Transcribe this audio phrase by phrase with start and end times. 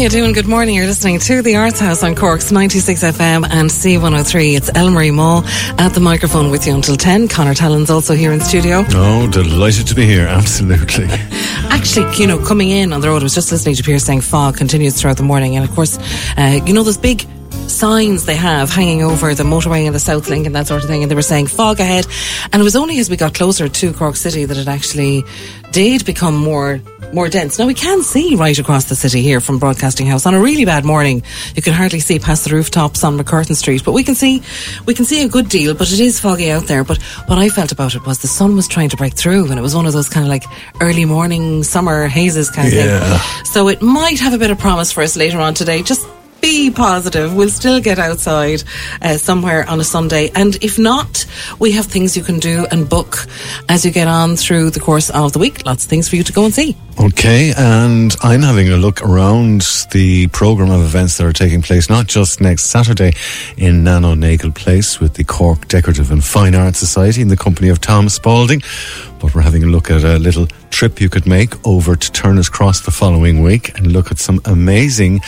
[0.00, 0.32] You doing?
[0.32, 0.76] Good morning.
[0.76, 4.56] You're listening to the Arts House on Cork's 96 FM and C103.
[4.56, 5.42] It's Elmarie Mawe
[5.78, 7.28] at the microphone with you until 10.
[7.28, 8.82] Conor Tallon's also here in studio.
[8.92, 10.26] Oh, delighted to be here.
[10.26, 11.04] Absolutely.
[11.68, 14.22] Actually, you know, coming in on the road, I was just listening to Pierce saying
[14.22, 15.54] fog continues throughout the morning.
[15.56, 15.98] And of course,
[16.38, 17.28] uh, you know, those big
[17.68, 20.88] signs they have hanging over the motorway and the South Link and that sort of
[20.88, 21.02] thing.
[21.02, 22.06] And they were saying fog ahead.
[22.54, 25.24] And it was only as we got closer to Cork City that it actually
[25.72, 26.80] did become more
[27.12, 27.58] more dense.
[27.58, 30.64] Now we can see right across the city here from Broadcasting House on a really
[30.64, 31.22] bad morning.
[31.56, 34.42] You can hardly see past the rooftops on MacCurtain Street, but we can see
[34.86, 35.74] we can see a good deal.
[35.74, 36.84] But it is foggy out there.
[36.84, 39.58] But what I felt about it was the sun was trying to break through, and
[39.58, 40.44] it was one of those kind of like
[40.80, 43.18] early morning summer hazes kind of Yeah.
[43.18, 43.44] thing.
[43.46, 45.82] So it might have a bit of promise for us later on today.
[45.82, 46.06] Just
[46.40, 47.34] be positive.
[47.34, 48.62] We'll still get outside
[49.02, 50.30] uh, somewhere on a Sunday.
[50.34, 51.26] And if not,
[51.58, 53.26] we have things you can do and book
[53.68, 55.64] as you get on through the course of the week.
[55.64, 56.76] Lots of things for you to go and see.
[56.98, 61.88] Okay, and I'm having a look around the programme of events that are taking place,
[61.88, 63.12] not just next Saturday
[63.56, 67.70] in Nano Nagle Place with the Cork Decorative and Fine Arts Society in the company
[67.70, 68.60] of Tom Spalding,
[69.18, 72.50] but we're having a look at a little trip you could make over to Turner's
[72.50, 75.20] Cross the following week and look at some amazing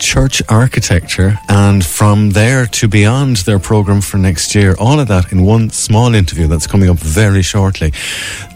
[0.00, 5.30] church architecture and from there to beyond their program for next year all of that
[5.32, 7.92] in one small interview that's coming up very shortly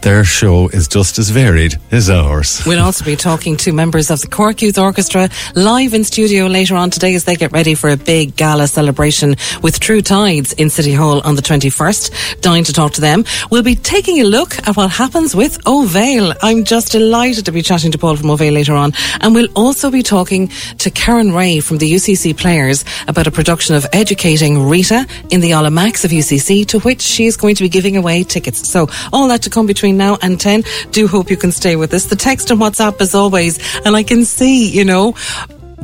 [0.01, 4.21] their show is just as varied as ours We'll also be talking to members of
[4.21, 7.89] the Cork Youth Orchestra live in studio later on today as they get ready for
[7.89, 12.41] a big gala celebration with True Tides in City Hall on the 21st.
[12.41, 13.23] Dying to talk to them.
[13.51, 16.35] We'll be taking a look at what happens with Obheal.
[16.41, 18.93] I'm just delighted to be chatting to Paul from Obheal later on.
[19.21, 23.75] And we'll also be talking to Karen Ray from the UCC Players about a production
[23.75, 27.63] of Educating Rita in the Aula Max of UCC to which she is going to
[27.63, 28.69] be giving away tickets.
[28.69, 30.63] So all that to come between now and 10.
[30.91, 32.05] Do hope you can stay with us.
[32.05, 33.59] The text and WhatsApp as always.
[33.85, 35.15] And I can see, you know,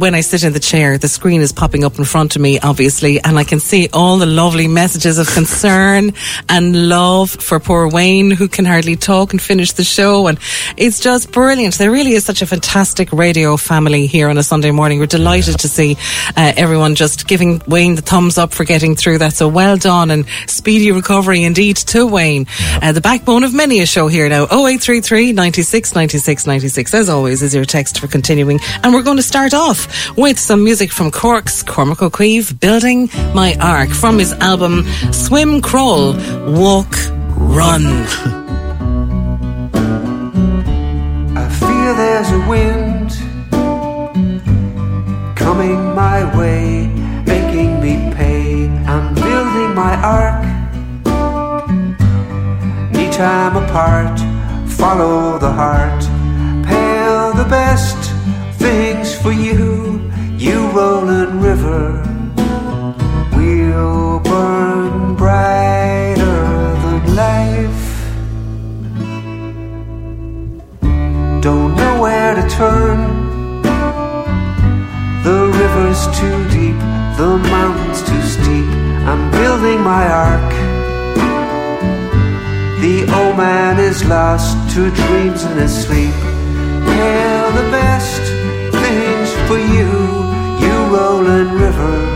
[0.02, 2.60] when I sit in the chair, the screen is popping up in front of me,
[2.60, 6.14] obviously, and I can see all the lovely messages of concern
[6.50, 10.26] and love for poor Wayne, who can hardly talk and finish the show.
[10.26, 10.40] And
[10.76, 11.78] it's just brilliant.
[11.78, 14.98] There really is such a fantastic radio family here on a Sunday morning.
[14.98, 15.98] We're delighted to see
[16.36, 19.34] uh, everyone just giving Wayne the thumbs up for getting through that.
[19.34, 22.48] So well done and speedy recovery indeed to Wayne.
[22.82, 24.46] Uh, the backbone of many a show here now.
[24.46, 28.60] 0833 96 96 96, as always, is your text for continuing.
[28.82, 33.56] And we're going to start off with some music from Cork's Cormac O'Caoimh, Building My
[33.60, 36.14] Ark, from his album Swim, Crawl,
[36.48, 36.94] Walk,
[37.36, 37.86] Run.
[41.36, 43.12] I feel there's a wind
[45.36, 46.88] coming my way,
[47.26, 48.68] making me pay.
[48.86, 50.44] I'm building my ark.
[52.94, 54.20] Neat time apart,
[54.70, 56.02] follow the heart.
[56.66, 58.21] Pale the best
[58.62, 60.00] things for you,
[60.38, 62.04] you rolling river.
[63.36, 66.42] We'll burn brighter
[66.84, 67.92] than life.
[71.42, 73.00] don't know where to turn.
[75.24, 76.80] The river's too deep,
[77.18, 78.70] the mountain's too steep.
[79.10, 80.52] I'm building my ark.
[82.82, 86.14] The old man is lost to dreams in his sleep.
[86.94, 88.31] Hail the best
[89.52, 89.92] for you,
[90.64, 92.11] you rolling river.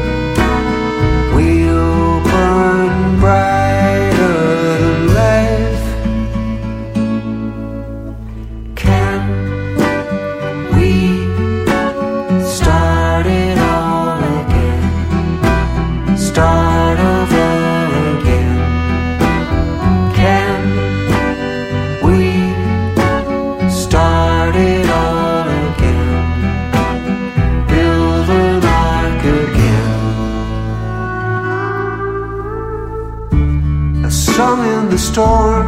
[35.16, 35.66] storm.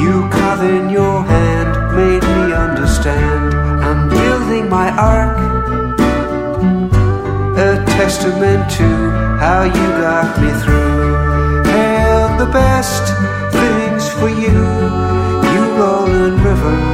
[0.00, 0.14] You
[0.76, 3.52] in your hand made me understand.
[3.84, 5.36] I'm building my ark,
[7.58, 8.88] a testament to
[9.44, 11.64] how you got me through.
[11.64, 13.04] Held the best
[13.52, 14.56] things for you,
[15.52, 16.93] you rolling river.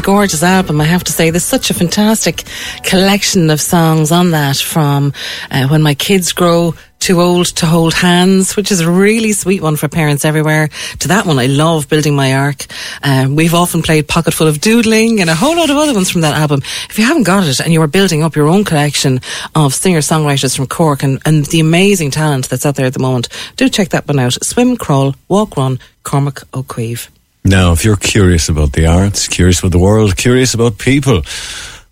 [0.00, 1.28] A gorgeous album, I have to say.
[1.28, 2.44] There's such a fantastic
[2.84, 5.12] collection of songs on that from
[5.50, 9.60] uh, When My Kids Grow Too Old to Hold Hands, which is a really sweet
[9.60, 10.70] one for parents everywhere,
[11.00, 11.38] to that one.
[11.38, 12.64] I love Building My Ark.
[13.02, 16.10] Um, we've often played Pocket Full of Doodling and a whole lot of other ones
[16.10, 16.62] from that album.
[16.88, 19.20] If you haven't got it and you are building up your own collection
[19.54, 23.28] of singer-songwriters from Cork and, and the amazing talent that's out there at the moment,
[23.56, 24.42] do check that one out.
[24.42, 27.10] Swim, Crawl, Walk, Run, Cormac O'Caoimh.
[27.44, 31.22] Now, if you're curious about the arts, curious about the world, curious about people,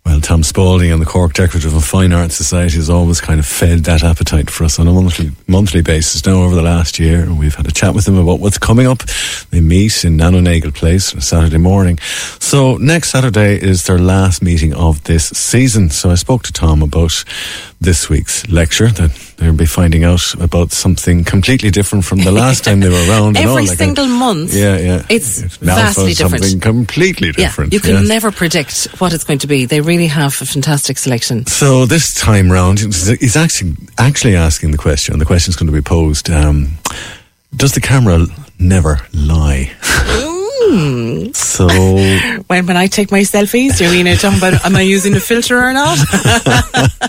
[0.09, 3.45] well, Tom Spalding and the Cork Decorative and Fine Arts Society has always kind of
[3.45, 7.31] fed that appetite for us on a monthly monthly basis now over the last year.
[7.31, 9.03] We've had a chat with them about what's coming up.
[9.51, 11.99] They meet in Nano Nagle Place on Saturday morning.
[12.41, 15.91] So next Saturday is their last meeting of this season.
[15.91, 17.25] So I spoke to Tom about
[17.81, 22.65] this week's lecture that they'll be finding out about something completely different from the last
[22.65, 23.37] time they were around.
[23.37, 25.03] and all, Every like a- single month, yeah, yeah.
[25.09, 26.63] it's vastly for something different.
[26.63, 27.73] completely different.
[27.73, 28.09] Yeah, you can yes.
[28.09, 29.65] never predict what it's going to be.
[29.65, 31.47] They really have a fantastic selection.
[31.47, 35.19] So this time round, he's actually actually asking the question.
[35.19, 36.79] The question's going to be posed: um,
[37.55, 38.27] Does the camera
[38.59, 39.71] never lie?
[41.33, 41.67] So
[42.49, 45.73] When when I take my selfies, you're talking about am I using a filter or
[45.73, 45.99] not?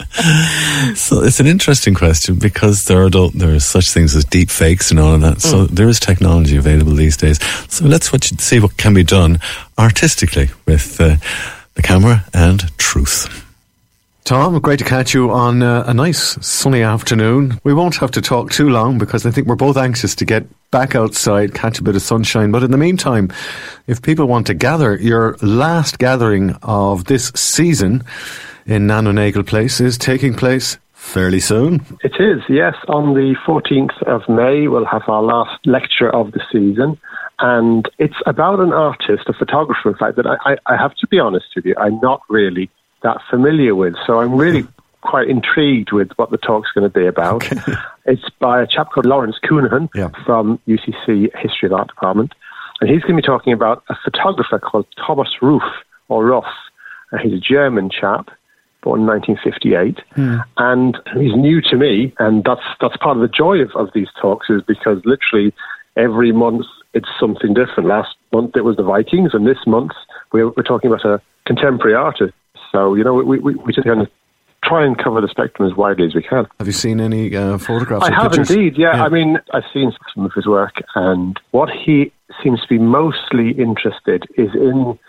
[0.96, 4.92] So it's an interesting question because there are there are such things as deep fakes
[4.92, 5.42] and all of that.
[5.42, 7.39] So there is technology available these days.
[7.70, 9.39] So let's watch, see what can be done
[9.78, 11.16] artistically with uh,
[11.75, 13.49] the camera and truth.
[14.30, 17.60] Tom, great to catch you on uh, a nice sunny afternoon.
[17.64, 20.46] We won't have to talk too long because I think we're both anxious to get
[20.70, 22.52] back outside, catch a bit of sunshine.
[22.52, 23.32] But in the meantime,
[23.88, 28.04] if people want to gather, your last gathering of this season
[28.68, 31.84] in Nano Nagle Place is taking place fairly soon.
[32.04, 32.76] It is, yes.
[32.88, 37.00] On the 14th of May, we'll have our last lecture of the season.
[37.40, 41.08] And it's about an artist, a photographer, in fact, that I, I, I have to
[41.08, 42.70] be honest with you, I'm not really
[43.03, 43.96] that familiar with.
[44.06, 44.68] So I'm really
[45.01, 47.48] quite intrigued with what the talk's going to be about.
[48.06, 50.10] It's by a chap called Lawrence Coonahan Yeah.
[50.25, 52.34] from UCC History of Art Department.
[52.82, 55.62] And he's going to be talking about a photographer called Thomas Ruff,
[56.08, 56.48] or Ruff.
[57.13, 58.29] Uh, he's a German chap
[58.82, 60.00] born in 1958,
[60.58, 64.08] and he's new to me, and that's that's part of the joy of, of these
[64.20, 65.53] talks is because literally
[65.98, 67.88] every month it's something different.
[67.89, 69.91] Last month it was the Vikings, and this month
[70.32, 72.34] we're, we're talking about a contemporary artist.
[72.72, 74.08] So you know we we, we just kind of
[74.64, 76.46] try and cover the spectrum as widely as we can.
[76.60, 78.06] Have you seen any uh, photographs?
[78.06, 78.52] I have pictures?
[78.52, 79.04] indeed, yeah.
[79.04, 82.12] I mean, I've seen some of his work, and what he
[82.44, 85.00] seems to be mostly interested is in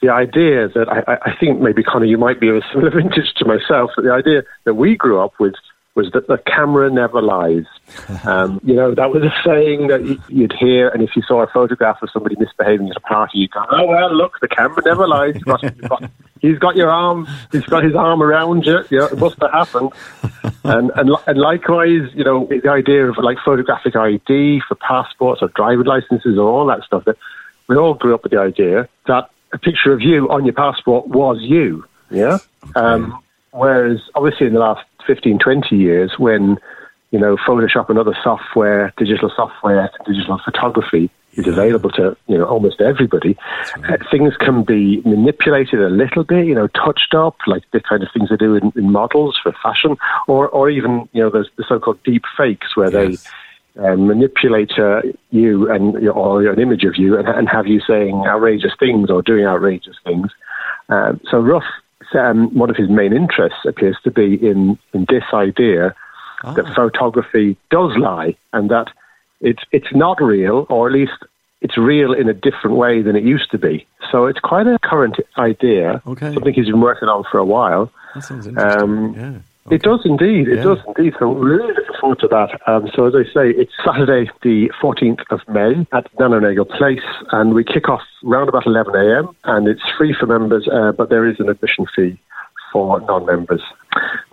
[0.00, 2.90] the idea that I, I- I think maybe Conor, you might be of a similar
[3.02, 3.90] vintage to myself.
[3.96, 5.54] But the idea that we grew up with
[5.94, 7.64] was that the camera never lies.
[8.24, 11.46] Um, you know, that was a saying that you'd hear, and if you saw a
[11.46, 15.08] photograph of somebody misbehaving at a party, you'd go, "Oh well, look, the camera never
[15.08, 15.34] lies.
[15.34, 17.26] He's got, he's got your arm.
[17.50, 18.84] He's got his arm around you.
[18.90, 19.92] Yeah, it must have happened."
[20.64, 25.48] and, and and likewise, you know, the idea of like photographic ID for passports or
[25.48, 27.04] driving licenses or all that stuff.
[27.06, 27.16] That
[27.68, 31.08] we all grew up with the idea that a picture of you on your passport
[31.08, 31.84] was you.
[32.10, 32.38] Yeah.
[32.76, 36.58] Um, whereas, obviously, in the last 15, 20 years, when
[37.10, 42.44] you know Photoshop and other software, digital software, digital photography is available to you know
[42.44, 43.36] almost everybody,
[43.88, 48.02] uh, things can be manipulated a little bit, you know, touched up, like the kind
[48.02, 51.50] of things they do in, in models for fashion, or or even you know there's
[51.56, 53.22] the so-called deep fakes where Yes.
[53.22, 53.30] they
[53.84, 58.24] uh, manipulate uh, you and or an image of you and, and have you saying
[58.26, 60.28] outrageous things or doing outrageous things.
[60.88, 61.62] Um, so Ruff,
[62.14, 65.94] um, one of his main interests appears to be in, in this idea
[66.42, 68.86] that photography does lie and that
[69.40, 71.12] it's it's not real, or at least
[71.60, 73.86] it's real in a different way than it used to be.
[74.10, 76.02] So it's quite a current idea.
[76.06, 76.32] Okay.
[76.32, 77.92] Something he's been working on for a while.
[78.14, 78.82] That sounds interesting.
[78.82, 79.38] Um, yeah.
[79.70, 80.48] It does indeed.
[80.48, 80.62] It Yeah.
[80.64, 81.14] does indeed.
[81.18, 82.60] So we're really looking forward to that.
[82.66, 87.02] Um, so as I say, it's Saturday, the 14th of May at Nano Nagle Place,
[87.32, 89.28] and we kick off round about 11 a.m.
[89.44, 92.18] and it's free for members, uh, but there is an admission fee
[92.72, 93.60] for non-members.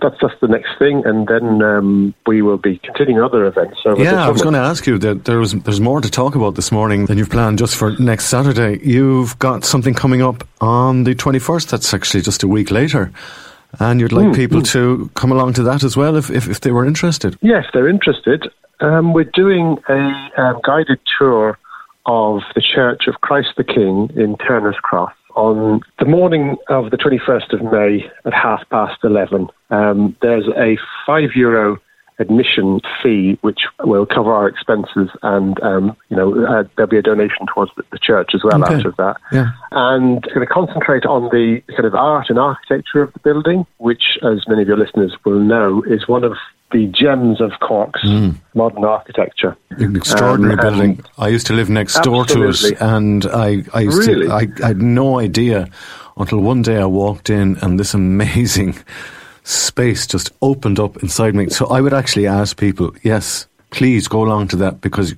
[0.01, 3.79] That's just the next thing, and then um, we will be continuing other events.
[3.97, 6.53] Yeah, I was going to ask you that there was there's more to talk about
[6.53, 8.79] this morning than you've planned just for next Saturday.
[8.83, 11.69] You've got something coming up on the 21st.
[11.71, 13.11] That's actually just a week later.
[13.79, 16.71] And you'd like people to come along to that as well if, if, if they
[16.71, 17.37] were interested.
[17.41, 18.51] Yes, they're interested.
[18.79, 21.57] Um, we're doing a um, guided tour
[22.05, 26.97] of the Church of Christ the King in Turner's Cross on the morning of the
[26.97, 29.47] 21st of May at half past 11.
[29.69, 31.77] Um, there's a five euro
[32.19, 37.01] admission fee which will cover our expenses and um, you know uh, there'll be a
[37.01, 38.75] donation towards the, church as well Okay.
[38.75, 39.51] out of that Yeah.
[39.71, 44.17] and going to concentrate on the kind of art and architecture of the building, which,
[44.23, 46.33] as many of your listeners will know, is one of
[46.71, 48.03] the gems of Cork's
[48.53, 49.57] modern architecture.
[49.71, 51.05] An extraordinary Um, building.
[51.17, 54.27] I used to live next door to it, and I, I used Really?
[54.27, 55.67] to, I, I had no idea
[56.17, 58.77] until one day I walked in and this amazing
[59.47, 61.49] space just opened up inside me.
[61.49, 65.13] So I would actually ask people, yes, please go along to that because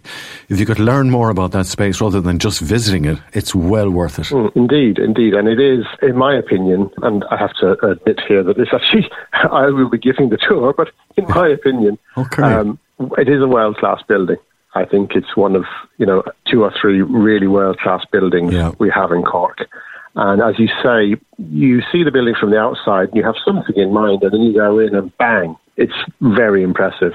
[0.50, 3.90] if you could learn more about that space rather than just visiting it, it's well
[3.90, 4.28] worth it.
[4.28, 8.44] Mm, Indeed, indeed, and it is, in my opinion, and I have to admit here
[8.44, 12.44] that this actually I will be giving the tour, but in my opinion, Okay.
[12.44, 12.80] um,
[13.18, 14.38] it is a world class building.
[14.76, 15.66] I think it's one of
[15.98, 18.72] you know two or three really world class buildings Yeah.
[18.78, 19.68] we have in Cork.
[20.16, 23.75] And as you say, you see the building from the outside, and you have something
[23.75, 27.13] in mind, and then you go in and bang, it's very impressive.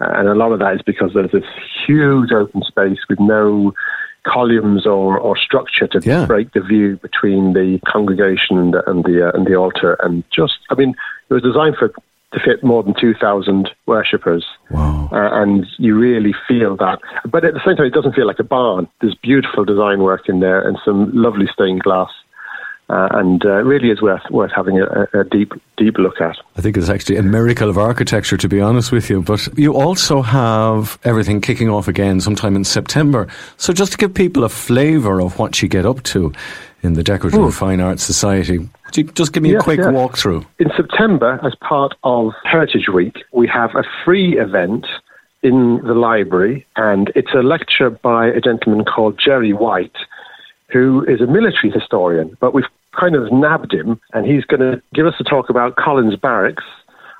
[0.00, 1.44] And a lot of that is because there's this
[1.86, 3.74] huge open space with no
[4.24, 6.26] columns or, or structure to Yeah.
[6.26, 9.96] break the view between the congregation and the and the, uh, and the altar.
[10.02, 10.94] And just, I mean,
[11.30, 11.92] it was designed for
[12.32, 14.44] to fit more than two thousand worshippers.
[14.70, 15.08] Wow.
[15.10, 16.98] Uh, and you really feel that.
[17.30, 18.88] But at the same time, it doesn't feel like a barn.
[19.00, 22.10] There's beautiful design work in there and some lovely stained glass.
[22.90, 26.38] Uh, and uh, really is worth worth having a, a a deep deep look at.
[26.56, 29.20] I think it's actually a miracle of architecture, to be honest with you.
[29.20, 33.28] But you also have everything kicking off again sometime in September.
[33.58, 36.32] So just to give people a flavour of what you get up to
[36.82, 38.66] in the Decorative and Fine Arts Society,
[39.12, 39.88] just give me a Yes, quick yes.
[39.88, 40.46] walkthrough?
[40.58, 44.86] In September, as part of Heritage Week, we have a free event
[45.42, 49.96] in the library, and it's a lecture by a gentleman called Jerry White,
[50.68, 52.64] who is a military historian, but we've
[52.98, 56.64] kind of nabbed him, and he's going to give us a talk about Collins Barracks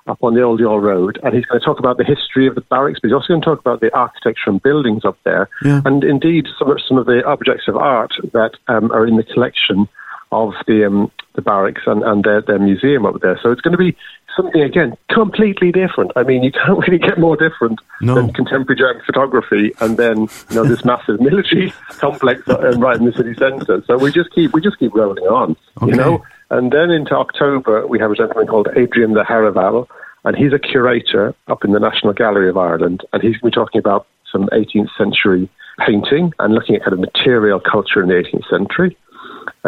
[0.06, 2.54] up on the Old Youghal Road, and he's going to talk about the history of
[2.54, 5.48] the barracks, but he's also going to talk about the architecture and buildings up there,
[5.62, 5.82] Yeah.
[5.84, 9.22] and indeed some of, some of the objects of art that um, are in the
[9.22, 9.86] collection
[10.32, 13.38] of the um, the barracks and, and their, their museum up there.
[13.42, 13.96] So it's going to be
[14.36, 16.10] something again completely different.
[16.16, 18.14] I mean, you can't really get more different No.
[18.16, 23.04] than contemporary German photography, and then you know this massive military complex uh, right in
[23.04, 23.82] the city centre.
[23.86, 25.90] So we just keep we just keep rolling on, Okay.
[25.92, 26.22] you know.
[26.50, 29.86] And then into October, we have a gentleman called Adrian de Harivel,
[30.24, 33.58] and he's a curator up in the National Gallery of Ireland, and he's going to
[33.58, 35.48] be talking about some 18th century
[35.86, 38.96] painting and looking at kind of material culture in the 18th century.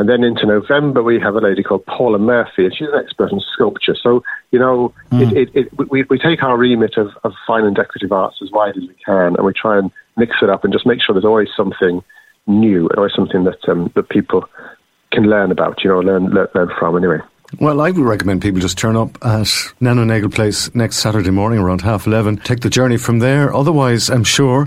[0.01, 3.31] And then into November, we have a lady called Paula Murphy, and she's an expert
[3.33, 3.95] in sculpture.
[3.95, 7.77] So, you know, it, it, it, we, we take our remit of, of fine and
[7.77, 10.73] decorative arts as wide as we can, and we try and mix it up and
[10.73, 12.03] just make sure there's always something
[12.47, 14.49] new and always something that, um, that people
[15.13, 17.19] can learn about, you know, learn, learn, learn from anyway.
[17.59, 21.59] Well, I would recommend people just turn up at Nano Nagle Place next Saturday morning
[21.59, 22.39] around half 11.
[22.39, 23.55] Take the journey from there.
[23.55, 24.67] Otherwise, I'm sure,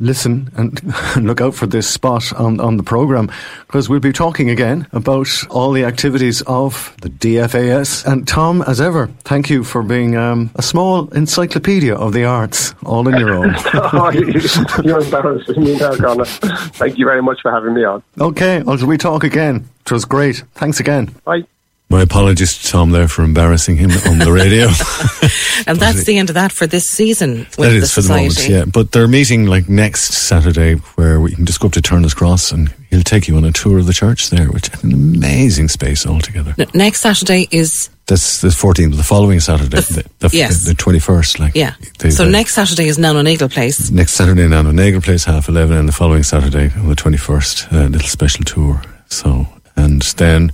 [0.00, 0.80] listen and,
[1.24, 3.30] look out for this spot on, on the programme
[3.66, 8.04] because we'll be talking again about all the activities of the DFAS.
[8.10, 12.74] And Tom, as ever, thank you for being um, a small encyclopedia of the arts
[12.84, 13.54] all in your own.
[13.74, 14.10] oh,
[14.84, 16.24] you're embarrassing me now, Conor.
[16.24, 18.02] Thank you very much for having me on.
[18.20, 19.68] okay, until we talk again.
[19.80, 20.44] It was great.
[20.54, 21.14] Thanks again.
[21.24, 21.44] Bye.
[21.90, 24.66] My apologies to Tom there for embarrassing him on the radio.
[25.66, 27.48] and that's the end of that for this season.
[27.58, 28.64] That is the for the moment, yeah.
[28.64, 32.52] But they're meeting like next Saturday where we can just go up to Turner's Cross
[32.52, 35.66] and he'll take you on a tour of the church there, which is an amazing
[35.66, 36.54] space altogether.
[36.74, 40.64] Next Saturday is That's the 14th, the following Saturday, the, the, yes.
[40.64, 41.40] the 21st.
[41.40, 41.74] Like, yeah.
[41.98, 43.90] they- so they- next Saturday is Nano Nagle Place.
[43.90, 48.08] next Saturday Nagle Place half 11 and the following Saturday on the 21st, a little
[48.08, 48.80] special tour.
[49.08, 50.52] So, and then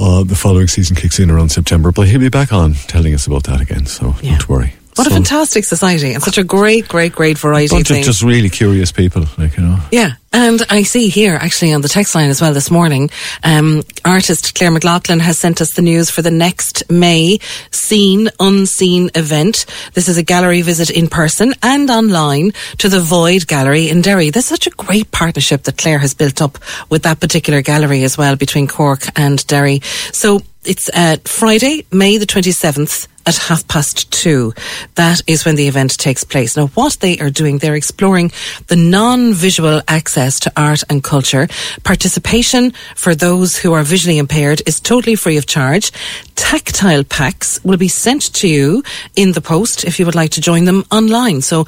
[0.00, 3.26] uh, the following season kicks in around September, but he'll be back on telling us
[3.26, 4.38] about that again, so Yeah.
[4.38, 4.72] don't worry.
[4.96, 8.06] What a fantastic society and such a great, great, great variety of bunch of things.
[8.06, 9.78] just really curious people, like, you know.
[9.90, 13.10] Yeah, and I see here actually on the text line as well this morning,
[13.42, 17.38] um, artist Claire McLaughlin has sent us the news for the next May
[17.70, 19.64] Seen Unseen event.
[19.94, 24.30] This is a gallery visit in person and online to the Void Gallery in Derry.
[24.30, 26.58] There's such a great partnership that Claire has built up
[26.90, 29.80] with that particular gallery as well between Cork and Derry.
[30.12, 34.52] So it's uh, Friday, May the 27th at half past two.
[34.94, 36.56] That is when the event takes place.
[36.56, 38.32] Now, what they are doing, they're exploring
[38.66, 41.48] the non-visual access to art and culture.
[41.84, 45.92] Participation for those who are visually impaired is totally free of charge.
[46.34, 48.82] Tactile packs will be sent to you
[49.16, 51.40] in the post if you would like to join them online.
[51.42, 51.66] So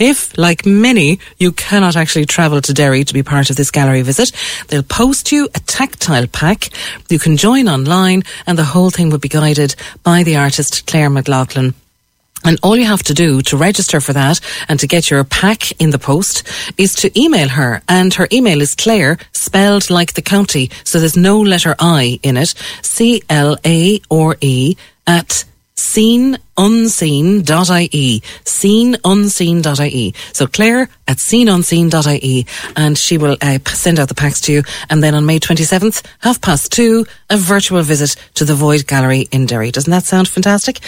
[0.00, 4.02] if, like many, you cannot actually travel to Derry to be part of this gallery
[4.02, 4.32] visit,
[4.68, 6.70] they'll post you a tactile pack.
[7.08, 11.10] You can join online and the whole thing will be guided by the artist Claire
[11.10, 11.74] McLaughlin.
[12.42, 15.78] And all you have to do to register for that and to get your pack
[15.80, 16.48] in the post
[16.78, 17.82] is to email her.
[17.86, 20.70] And her email is Claire, spelled like the county.
[20.84, 22.54] So there's no letter I in it.
[22.82, 25.44] C L A or E at
[25.80, 28.22] seenunseen.ie.
[28.44, 30.14] Seenunseen.ie.
[30.32, 34.62] So Claire at seenunseen.ie and she will uh, send out the packs to you.
[34.88, 39.28] And then on May 27th, half past two, a virtual visit to the Void Gallery
[39.32, 39.70] in Derry.
[39.70, 40.80] Doesn't that sound fantastic?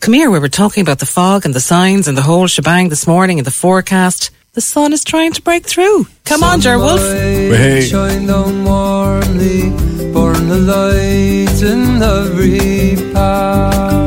[0.00, 2.88] Come here, we were talking about the fog and the signs and the whole shebang
[2.88, 4.30] this morning and the forecast.
[4.52, 6.06] The sun is trying to break through.
[6.24, 7.00] Come on, Ger Wolfe.
[7.00, 7.86] Hey.
[7.88, 9.70] Shine down warmly,
[10.12, 13.99] burn the light in every part.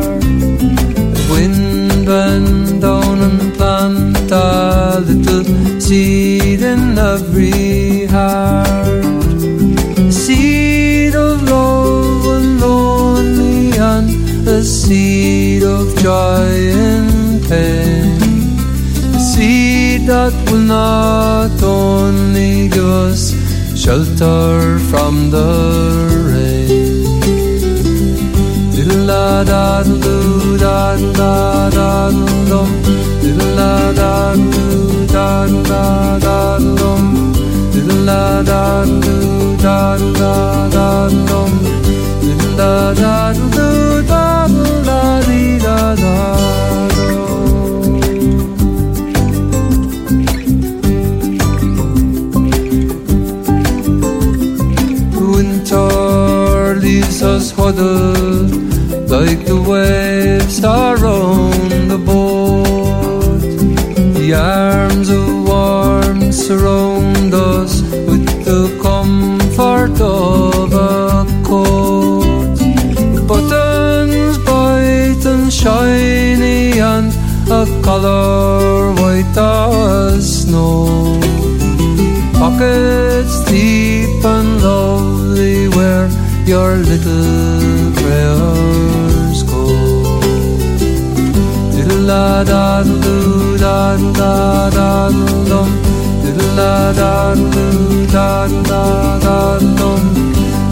[4.34, 8.68] A little seed in every heart.
[9.98, 16.48] A seed of love and lonely and a seed of joy
[16.90, 18.18] in pain.
[19.16, 23.34] A seed that will not only give us
[23.80, 25.52] shelter from the
[26.32, 27.04] rain.
[28.72, 32.12] Diddle da da do da da da
[32.50, 33.03] dum.
[55.34, 58.52] Winter leaves us huddled
[59.10, 63.40] like the waves around the boat.
[64.20, 64.34] The
[78.04, 81.20] color white as snow
[82.34, 86.10] pockets deep and lovely where
[86.46, 89.64] your little prayers go.
[91.72, 95.10] Diddle da da do da da da
[95.50, 95.70] dum.
[96.24, 98.84] Diddle da da do da da
[99.26, 99.38] da
[99.80, 100.02] dum.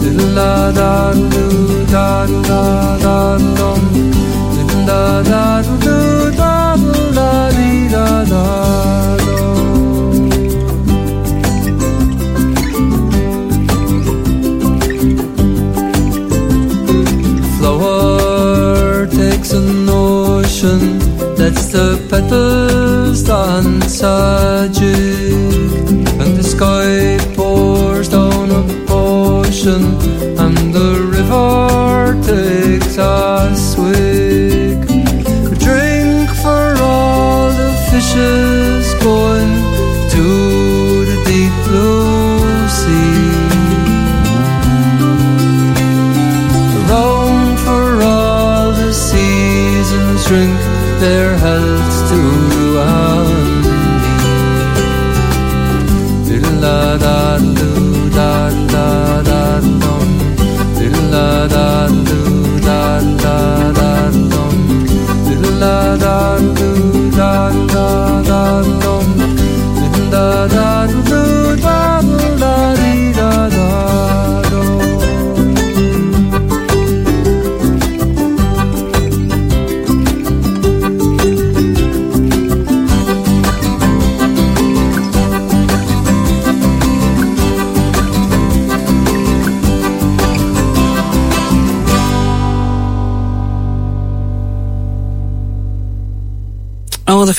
[0.02, 0.92] Diddle da da
[1.32, 1.46] do
[1.94, 2.62] da da
[3.04, 3.18] da
[3.56, 3.80] dum.
[4.54, 5.81] Diddle da da
[21.72, 29.82] the petals dance a jig and the sky pours down a potion
[30.38, 33.31] and the river takes a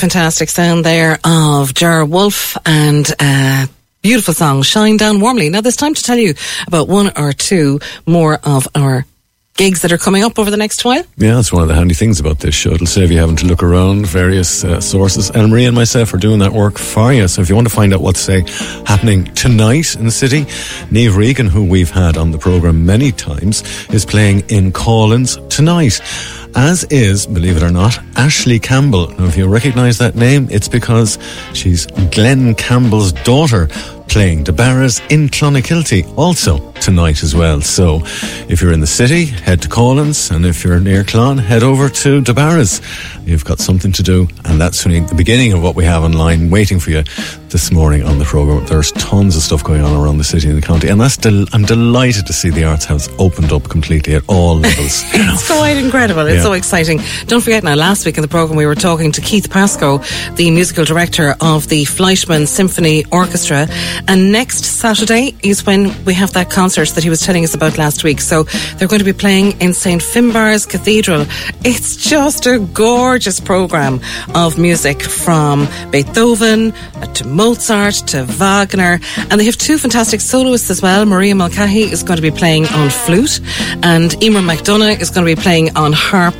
[0.04, 3.66] fantastic sound there of Ger Wolfe and uh,
[4.02, 5.48] beautiful song, Shine Down Warmly.
[5.48, 6.34] Now, there's time to tell you
[6.66, 9.06] about one or two more of our
[9.56, 11.02] gigs that are coming up over the next while.
[11.16, 12.72] Yeah, that's one of the handy things about this show.
[12.72, 15.30] It'll save you having to look around various uh, sources.
[15.30, 17.26] And Marie and myself are doing that work for you.
[17.26, 18.44] So if you want to find out what's say
[18.84, 20.42] happening tonight in the city,
[20.90, 25.98] Niamh Regan, who we've had on the program many times, is playing in Collins tonight.
[26.56, 29.08] As is, believe it or not, Ashley Campbell.
[29.18, 31.18] Now, if you recognise that name, it's because
[31.52, 33.68] she's Glen Campbell's daughter
[34.08, 37.60] playing DeBarras in Clonakilty also tonight as well.
[37.60, 38.00] So
[38.48, 41.88] if you're in the city, head to Collins, and if you're near Clon, head over
[41.88, 42.80] to DeBarras.
[43.26, 46.50] You've got something to do, and that's only the beginning of what we have online
[46.50, 47.02] waiting for you
[47.48, 48.66] this morning on the program.
[48.66, 51.46] There's tons of stuff going on around the city and the county, and that's del-
[51.54, 55.02] I'm delighted to see the Arts House opened up completely at all levels.
[55.34, 56.26] It's quite incredible.
[56.26, 56.42] It's Yeah.
[56.42, 57.00] so exciting.
[57.26, 59.98] Don't forget now, last week in the programme, we were talking to Keith Pascoe,
[60.36, 63.66] the musical director of the Fleischmann Symphony Orchestra.
[64.08, 67.78] And next Saturday is when we have that concert that he was telling us about
[67.78, 68.20] last week.
[68.20, 68.44] So
[68.76, 70.02] they're going to be playing in St.
[70.02, 71.26] Finbar's Cathedral.
[71.64, 74.00] It's just a gorgeous programme
[74.34, 76.72] of music from Beethoven
[77.14, 79.00] to Mozart to Wagner.
[79.16, 81.06] And they have two fantastic soloists as well.
[81.06, 83.40] Maria Mulcahy is going to be playing on flute,
[83.82, 86.34] and Emer McDonough is going to be playing on harp.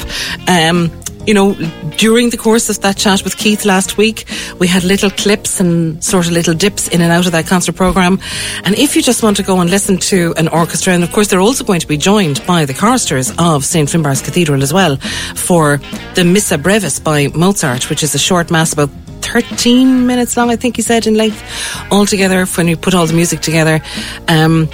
[0.48, 0.90] Um,
[1.26, 1.54] you know,
[1.96, 4.26] during the course of that chat with Keith last week,
[4.58, 7.74] we had little clips and sort of little dips in and out of that concert
[7.74, 8.18] program.
[8.64, 11.28] And if you just want to go and listen to an orchestra, and of course
[11.28, 13.88] they're also going to be joined by the choristers of St.
[13.88, 14.96] Finbarr's Cathedral as well
[15.34, 15.78] for
[16.14, 18.90] the Missa Brevis by Mozart, which is a short mass about
[19.22, 21.42] 13 minutes long, I think he said in length,
[21.90, 23.80] altogether when you put all the music together.
[24.28, 24.68] Um,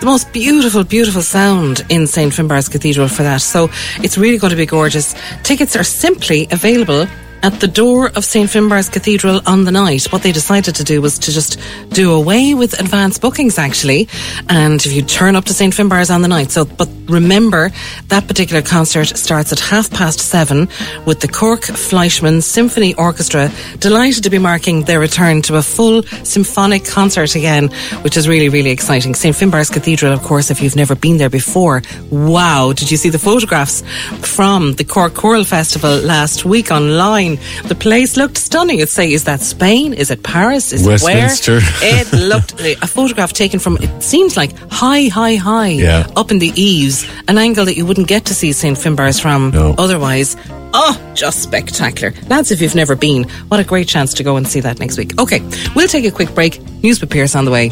[0.00, 2.32] the most beautiful, beautiful sound in St.
[2.32, 3.40] Finbarr's Cathedral for that.
[3.40, 3.70] So
[4.02, 5.14] it's really going to be gorgeous.
[5.42, 7.06] Tickets are simply available
[7.46, 8.50] at the door of St.
[8.50, 10.12] Finbar's Cathedral on the night.
[10.12, 14.08] What they decided to do was to just do away with advance bookings, actually.
[14.48, 15.72] And if you turn up to St.
[15.72, 16.50] Finbar's on the night.
[16.50, 17.70] So, but remember,
[18.08, 20.68] that particular concert starts at half past seven
[21.06, 23.48] with the Cork Fleischmann Symphony Orchestra.
[23.78, 27.68] Delighted to be marking their return to a full symphonic concert again,
[28.02, 29.14] which is really, really exciting.
[29.14, 29.36] St.
[29.36, 31.82] Finbar's Cathedral, of course, if you've never been there before.
[32.10, 32.72] Wow.
[32.72, 33.82] Did you see the photographs
[34.20, 37.35] from the Cork Choral Festival last week online?
[37.64, 38.78] The place looked stunning.
[38.78, 39.92] It'd say, is that Spain?
[39.92, 40.72] Is it Paris?
[40.72, 41.58] Is Westminster.
[41.58, 42.00] it where?
[42.02, 46.06] it looked, a photograph taken from, it seems like high, high, high, Yeah.
[46.16, 48.76] up in the eaves, an angle that you wouldn't get to see St.
[48.76, 49.74] Finbarr's from No.
[49.78, 50.36] otherwise.
[50.78, 52.12] Oh, just spectacular.
[52.28, 54.98] Lads, if you've never been, what a great chance to go and see that next
[54.98, 55.18] week.
[55.18, 55.40] Okay,
[55.74, 56.60] we'll take a quick break.
[56.82, 57.70] News with Pierce on the way.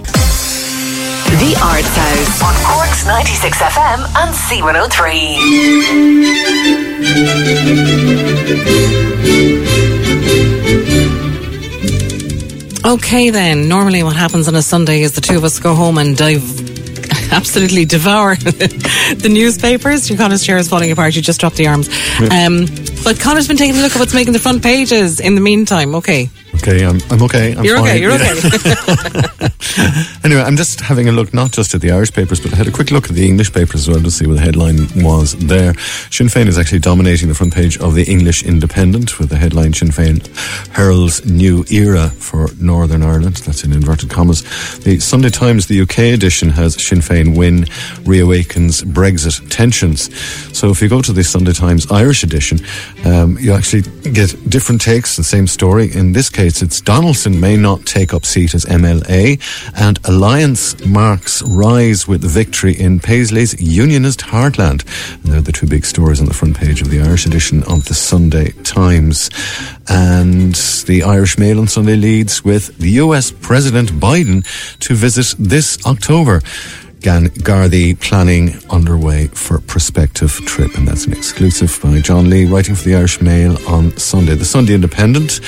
[1.31, 6.45] The Arts House on Cork's 96 FM and C103.
[12.85, 13.69] Okay, then.
[13.69, 16.43] Normally, what happens on a Sunday is the two of us go home and dive.
[17.33, 20.09] Absolutely devour the newspapers.
[20.11, 21.17] Your Conor's chair is falling apart.
[21.17, 21.89] You just dropped the arms.
[22.31, 22.67] Um,
[23.05, 25.95] but Conor's been taking a look at what's making the front pages in the meantime.
[25.95, 26.29] Okay.
[26.57, 27.55] Okay, I'm, I'm okay.
[27.55, 27.87] I'm You're fine.
[27.88, 28.01] okay.
[28.01, 28.33] You're Yeah.
[28.33, 29.49] okay.
[30.25, 32.69] Anyway, I'm just having a look not just at the Irish papers, but I had
[32.69, 35.35] a quick look at the English papers as well to see what the headline was
[35.37, 35.75] there.
[36.11, 39.73] Sinn Féin is actually dominating the front page of the English Independent with the headline
[39.75, 40.25] Sinn Féin
[40.75, 43.37] heralds new era for Northern Ireland.
[43.38, 44.43] That's in inverted commas.
[44.79, 47.64] The Sunday Times, the UK edition, has Sinn Féin win
[48.05, 50.09] reawakens Brexit tensions.
[50.57, 52.59] So if you go to the Sunday Times Irish edition,
[53.05, 55.93] um, you actually get different takes, the same story.
[55.93, 59.40] In this case, it's Donaldson may not take up seat as MLA,
[59.77, 64.85] and Alliance marks rise with victory in Paisley's Unionist heartland.
[65.23, 67.85] And they're the two big stories on the front page of the Irish edition of
[67.87, 69.31] the Sunday Times.
[69.88, 70.55] And
[70.87, 74.45] the Irish Mail on Sunday leads with the US President Biden
[74.79, 76.40] to visit this October.
[77.05, 82.75] Gan Gardaí planning underway for prospective trip, and that's an exclusive by John Lee, writing
[82.75, 84.35] for the Irish Mail on Sunday.
[84.35, 85.40] The Sunday Independent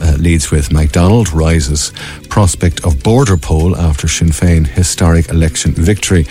[0.00, 1.92] uh, leads with McDonald rises
[2.30, 6.24] prospect of border poll after Sinn Féin historic election victory.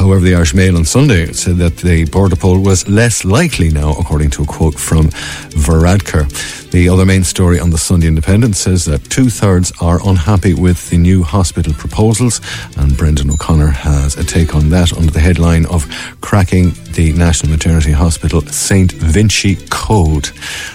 [0.00, 3.90] However, the Irish Mail on Sunday said that the border poll was less likely now,
[3.90, 5.10] according to a quote from
[5.50, 6.24] Varadkar.
[6.70, 10.88] The other main story on the Sunday Independent says that two thirds are unhappy with
[10.88, 12.40] the new hospital proposals,
[12.78, 15.86] and Brendan O'Connor has a take on that under the headline of
[16.22, 18.92] Cracking the National Maternity Hospital St.
[18.92, 20.30] Vinci Code.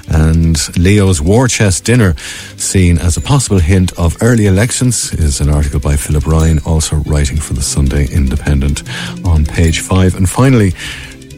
[0.08, 2.16] And Leo's War Chest Dinner,
[2.58, 6.98] seen as a possible hint of early elections, is an article by Philip Ryan, also
[7.08, 8.84] writing for the Sunday Independent
[9.24, 10.16] on page five.
[10.16, 10.72] And finally,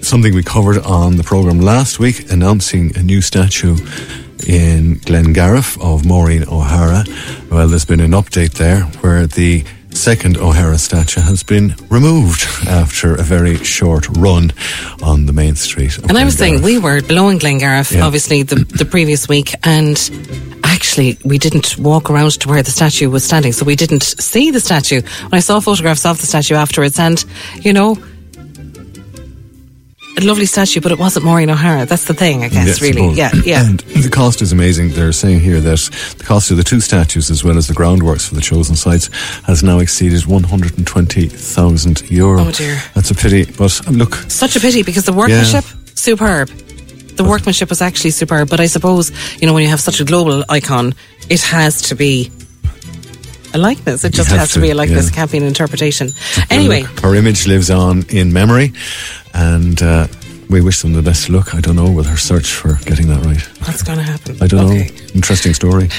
[0.02, 3.76] something we covered on the programme last week, announcing a new statue
[4.48, 7.04] in Glengarriff of Maureen O'Hara.
[7.52, 9.66] Well, there's been an update there where the
[9.98, 14.52] second O'Hara statue has been removed after a very short run
[15.02, 15.98] on the main street.
[15.98, 18.06] And I was saying, we were blowing in Glengarriff, Yeah.
[18.06, 19.98] obviously, the, the previous week, and
[20.64, 24.52] actually, we didn't walk around to where the statue was standing, so we didn't see
[24.52, 25.02] the statue.
[25.02, 27.24] When I saw photographs of the statue afterwards, and,
[27.62, 27.98] you know,
[30.18, 31.86] a lovely statue, but it wasn't Maureen O'Hara.
[31.86, 33.14] That's the thing, I guess, Yes, really.
[33.14, 33.66] Yeah, yeah.
[33.66, 34.90] And the cost is amazing.
[34.90, 35.80] They're saying here that
[36.18, 39.10] the cost of the two statues, as well as the groundworks for the chosen sites,
[39.46, 42.42] has now exceeded 120,000 euro.
[42.42, 42.82] Oh, dear.
[42.96, 43.46] That's a pity.
[43.46, 46.50] But look, Such a pity because the workmanship, superb.
[46.50, 50.04] The workmanship was actually superb, but I suppose, you know, when you have such a
[50.06, 50.94] global icon,
[51.30, 52.32] it has to be
[53.54, 54.04] a likeness.
[54.04, 55.06] It just has to, to, be a likeness.
[55.06, 55.12] yeah.
[55.12, 56.12] It can't be an interpretation.
[56.50, 58.74] Anyway, her image lives on in memory,
[59.34, 60.08] and uh,
[60.50, 61.54] we wish them the best of luck.
[61.56, 63.42] I don't know with her search for getting that right.
[63.66, 64.38] That's going to happen?
[64.42, 64.88] I don't okay.
[64.88, 65.14] know.
[65.14, 65.90] Interesting story.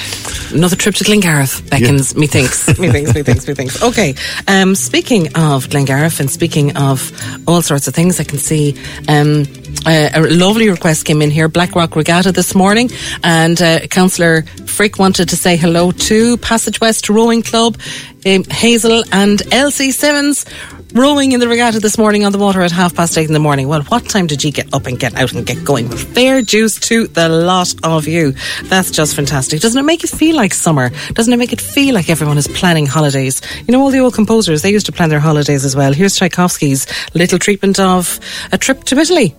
[0.51, 3.83] Another trip to Glengarriff beckons me thinks, me thinks, me thinks, me thinks.
[3.83, 4.15] Okay,
[4.47, 7.11] um, speaking of Glengarriff and speaking of
[7.47, 9.45] all sorts of things, I can see um,
[9.85, 12.89] a, a lovely request came in here, Blackrock Regatta this morning,
[13.23, 17.77] and uh, Councillor Frick wanted to say hello to Passage West Rowing Club,
[18.25, 20.45] um, Hazel and Elsie Simmons.
[20.93, 23.39] Rowing in the regatta this morning on the water at half past eight in the
[23.39, 23.67] morning.
[23.67, 25.87] Well, what time did you get up and get out and get going?
[25.87, 28.33] Fair dues to the lot of you.
[28.63, 29.61] That's just fantastic.
[29.61, 30.89] Doesn't it make it feel like summer?
[31.13, 33.39] Doesn't it make it feel like everyone is planning holidays?
[33.67, 35.93] You know, all the old composers, they used to plan their holidays as well.
[35.93, 38.19] Here's Tchaikovsky's little treatment of
[38.51, 39.35] a trip to Italy.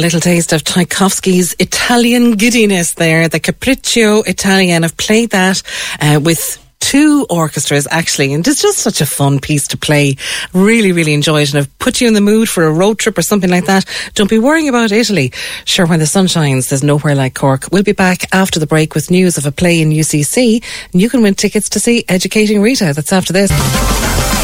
[0.00, 4.82] Little taste of Tchaikovsky's Italian giddiness there, the Capriccio Italian.
[4.82, 5.62] I've played that
[6.00, 10.16] uh, with two orchestras actually, and it's just such a fun piece to play.
[10.54, 13.18] Really, really enjoy it, and have put you in the mood for a road trip
[13.18, 13.84] or something like that,
[14.14, 15.32] don't be worrying about Italy.
[15.66, 17.68] Sure, when the sun shines, there's nowhere like Cork.
[17.70, 21.10] We'll be back after the break with news of a play in UCC, and you
[21.10, 22.92] can win tickets to see Educating Rita.
[22.94, 24.39] That's after this.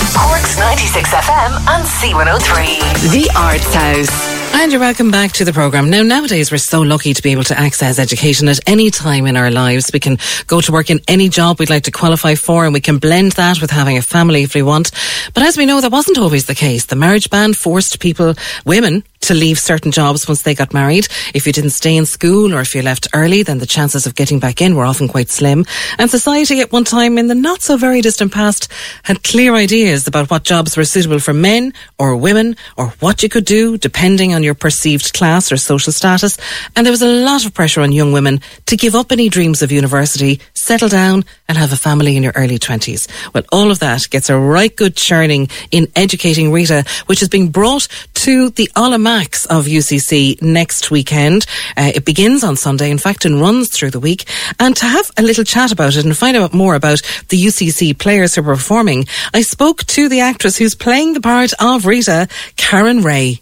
[0.47, 3.11] Cork's 96 FM and C103.
[3.11, 4.55] The Arts House.
[4.55, 5.91] And you're welcome back to the programme.
[5.91, 9.37] Now, nowadays, we're so lucky to be able to access education at any time in
[9.37, 9.91] our lives.
[9.93, 12.81] We can go to work in any job we'd like to qualify for, and we
[12.81, 14.93] can blend that with having a family if we want.
[15.35, 16.87] But as we know, that wasn't always the case.
[16.87, 21.09] The marriage ban forced people, women, to leave certain jobs once they got married.
[21.35, 24.15] If you didn't stay in school or if you left early, then the chances of
[24.15, 25.65] getting back in were often quite slim.
[25.99, 28.71] And society at one time in the not so very distant past
[29.03, 33.29] had clear ideas about what jobs were suitable for men or women or what you
[33.29, 36.39] could do depending on your perceived class or social status.
[36.77, 39.61] And there was a lot of pressure on young women to give up any dreams
[39.61, 43.09] of university, settle down and have a family in your early 20s.
[43.35, 47.49] Well, all of that gets a right good churning in Educating Rita, which is being
[47.49, 51.47] brought to the Aula Max Of UCC next weekend.
[51.75, 54.29] Uh, it begins on Sunday, in fact, and runs through the week.
[54.61, 57.01] And to have a little chat about it and find out more about
[57.31, 61.55] the UCC players who are performing, I spoke to the actress who's playing the part
[61.59, 63.41] of Rita, Karen Ray.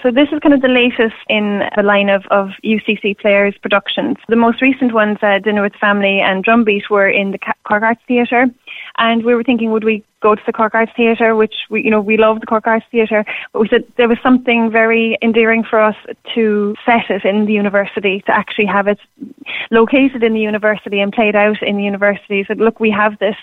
[0.00, 4.16] So this is kind of the latest in the line of, of UCC Players productions.
[4.28, 8.00] The most recent ones, uh, Dinner with Family and Drumbeat, were in the Cork Arts
[8.06, 8.46] Theatre.
[9.00, 11.90] And we were thinking, would we go to the Cork Arts Theatre, which we, you
[11.90, 15.64] know, we love the Cork Arts Theatre, but we said there was something very endearing
[15.64, 15.96] for us
[16.34, 18.98] to set it in the university, to actually have it
[19.70, 22.44] located in the university and played out in the university.
[22.44, 23.36] So look, we have this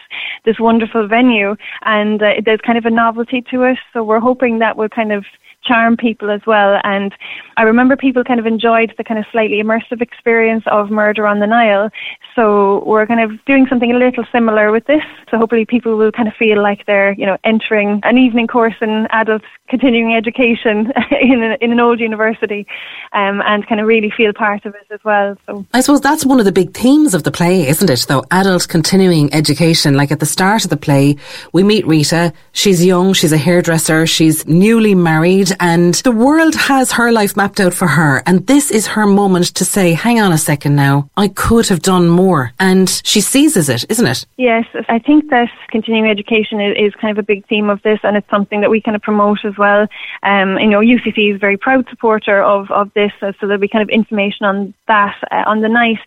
[0.45, 3.79] this wonderful venue, and uh, there's kind of a novelty to it.
[3.93, 5.25] So we're hoping that we'll kind of
[5.67, 6.79] charm people as well.
[6.83, 7.13] And
[7.57, 11.39] I remember people kind of enjoyed the kind of slightly immersive experience of Murder on
[11.39, 11.89] the Nile.
[12.35, 15.01] So we're kind of doing something a little similar with this.
[15.31, 18.75] So hopefully people will kind of feel like they're, you know, entering an evening course
[18.79, 22.65] in adult continuing education in, a, in an old university
[23.13, 25.35] um, and kind of really feel part of it as well.
[25.47, 28.05] So I suppose that's one of the big themes of the play, isn't it?
[28.07, 31.17] Though adult continuing education, like at the start of the play,
[31.53, 32.33] we meet Rita.
[32.51, 37.59] She's young, she's a hairdresser, she's newly married and the world has her life mapped
[37.59, 38.23] out for her.
[38.25, 41.81] And this is her moment to say, hang on a second now, I could have
[41.81, 42.53] done more.
[42.59, 44.25] And she seizes it, isn't it?
[44.37, 48.17] Yes, I think that continuing education is, kind of a big theme of this, and
[48.17, 49.87] it's something that we kind of promote as well.
[50.23, 53.67] Um, you know, UCC is a very proud supporter of, of this, so there'll be
[53.67, 55.99] kind of information on that uh, on the night.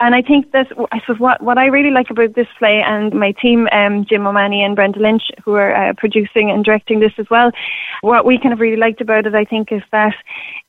[0.00, 3.14] And I think that I suppose what, what I really like about this play and
[3.14, 7.12] my team, um, Jim O'Mahony and Brenda Lynch, who are uh, producing and directing this
[7.18, 7.52] as well,
[8.00, 10.14] what we kind of really liked about it, I think, is that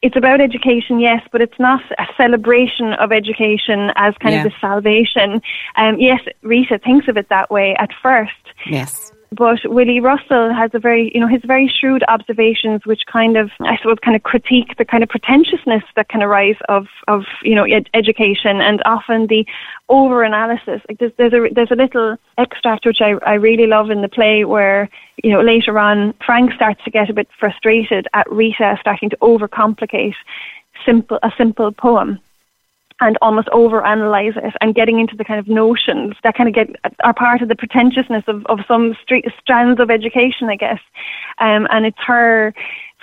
[0.02, 4.46] it's about education, yes, but it's not a celebration of education as kind yeah.
[4.46, 5.42] of the salvation.
[5.76, 8.32] Um, yes, Rita thinks of it that way at first.
[8.66, 9.13] Yes.
[9.36, 13.52] But Willy Russell has a very, you know, his very shrewd observations, which kind of,
[13.62, 17.56] I suppose, kind of critique the kind of pretentiousness that can arise of, of you
[17.56, 19.46] know, ed- education and often the
[19.90, 20.82] over analysis.
[20.88, 24.10] Like there's, there's a there's a little extract which I, I really love in the
[24.10, 24.90] play where
[25.24, 29.18] you know later on Frank starts to get a bit frustrated at Rita starting to
[29.18, 30.16] overcomplicate
[30.86, 32.20] simple a simple poem
[33.02, 36.70] and almost overanalyze it and getting into the kind of notions that kind of get
[37.04, 40.80] are part of the pretentiousness of, of some street, strands of education, I guess.
[41.40, 42.54] Um, and it's her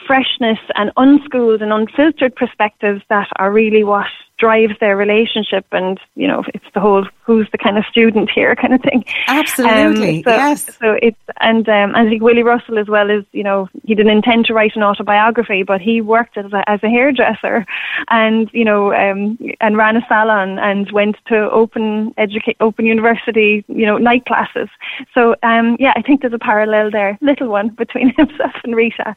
[0.07, 4.07] freshness and unschooled and unfiltered perspectives that are really what
[4.41, 8.57] drives their relationship and you know it's the whole who's the kind of student here
[8.62, 9.05] kind of thing.
[9.28, 10.76] Absolutely um, so, yes.
[10.78, 14.12] so it's and um, I think Willy Russell as well is you know he didn't
[14.12, 17.66] intend to write an autobiography but he worked as a, as a hairdresser
[18.09, 23.62] and you know um, and ran a salon and went to open educate open university
[23.68, 24.68] you know night classes.
[25.14, 29.14] So um, yeah I think there's a parallel there little one between himself and Rita.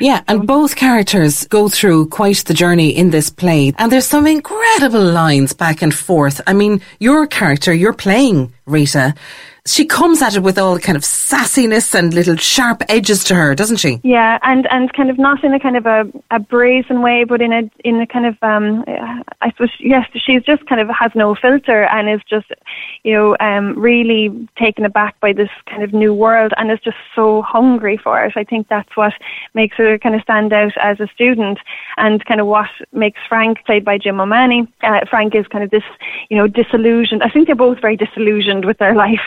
[0.00, 4.26] Yeah and both characters go through quite the journey in this play and there's some
[4.26, 6.40] incredible incredible lines back and forth.
[6.46, 9.14] I mean, your character, you're playing Rita
[9.66, 13.54] she comes at it with all kind of sassiness and little sharp edges to her,
[13.54, 14.00] doesn't she?
[14.02, 17.42] Yeah, and and kind of not in a kind of a, a brazen way, but
[17.42, 18.84] in a in a kind of um,
[19.40, 22.46] I suppose yes, she's just kind of has no filter and is just
[23.02, 26.96] you know um, really taken aback by this kind of new world and is just
[27.14, 28.32] so hungry for it.
[28.36, 29.12] I think that's what
[29.54, 31.58] makes her kind of stand out as a student,
[31.96, 35.70] and kind of what makes Frank, played by Jim O'Mahony, uh, Frank is kind of
[35.70, 35.84] this
[36.30, 37.22] you know disillusioned.
[37.22, 39.20] I think they're both very disillusioned with their life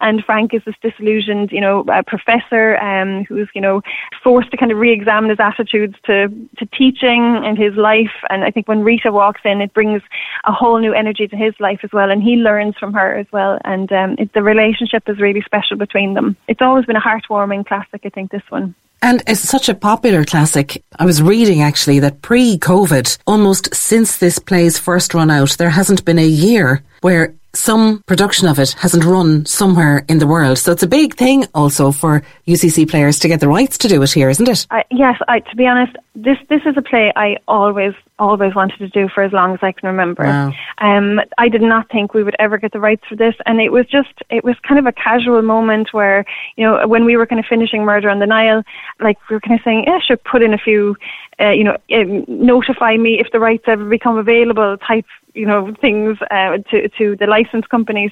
[0.00, 3.82] and Frank is this disillusioned, you know, uh, professor um, who's, you know,
[4.22, 8.12] forced to kind of re-examine his attitudes to, to teaching and his life.
[8.30, 10.02] And I think when Rita walks in, it brings
[10.44, 12.10] a whole new energy to his life as well.
[12.10, 13.58] And he learns from her as well.
[13.64, 16.36] And um, it, the relationship is really special between them.
[16.46, 18.74] It's always been a heartwarming classic, I think, this one.
[19.00, 20.82] And it's such a popular classic.
[20.98, 25.70] I was reading actually that pre COVID, almost since this play's first run out, there
[25.70, 30.58] hasn't been a year where some production of it hasn't run somewhere in the world.
[30.58, 34.02] So it's a big thing also for UCC players to get the rights to do
[34.02, 34.66] it here, isn't it?
[34.70, 38.78] Uh, yes, I, to be honest, this this is a play I always always wanted
[38.78, 40.24] to do for as long as I can remember.
[40.24, 40.52] Wow.
[40.78, 43.70] Um, I did not think we would ever get the rights for this, and it
[43.70, 46.24] was just it was kind of a casual moment where
[46.56, 48.62] you know when we were kind of finishing Murder on the Nile,
[49.00, 50.96] like we were kind of saying, yeah, should put in a few.
[51.40, 55.04] Uh, you know, um, notify me if the rights ever become available type
[55.38, 58.10] you know things uh, to to the license companies.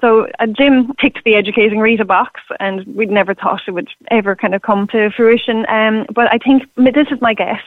[0.00, 4.34] So uh, Jim ticked the educating Rita box, and we'd never thought it would ever
[4.34, 5.66] kind of come to fruition.
[5.68, 7.60] Um, but I think this is my guess.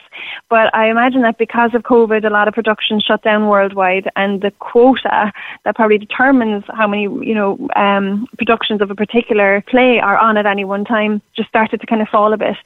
[0.50, 4.42] But I imagine that because of COVID, a lot of production shut down worldwide, and
[4.42, 5.32] the quota
[5.64, 10.36] that probably determines how many you know um, productions of a particular play are on
[10.36, 12.56] at any one time just started to kind of fall a bit.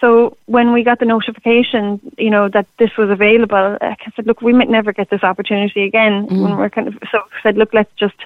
[0.00, 4.40] So when we got the notification, you know that this was available, I said, look,
[4.40, 6.28] we might never get this opportunity again.
[6.28, 6.42] Mm.
[6.42, 8.16] When we're kind of so I said, look, let's just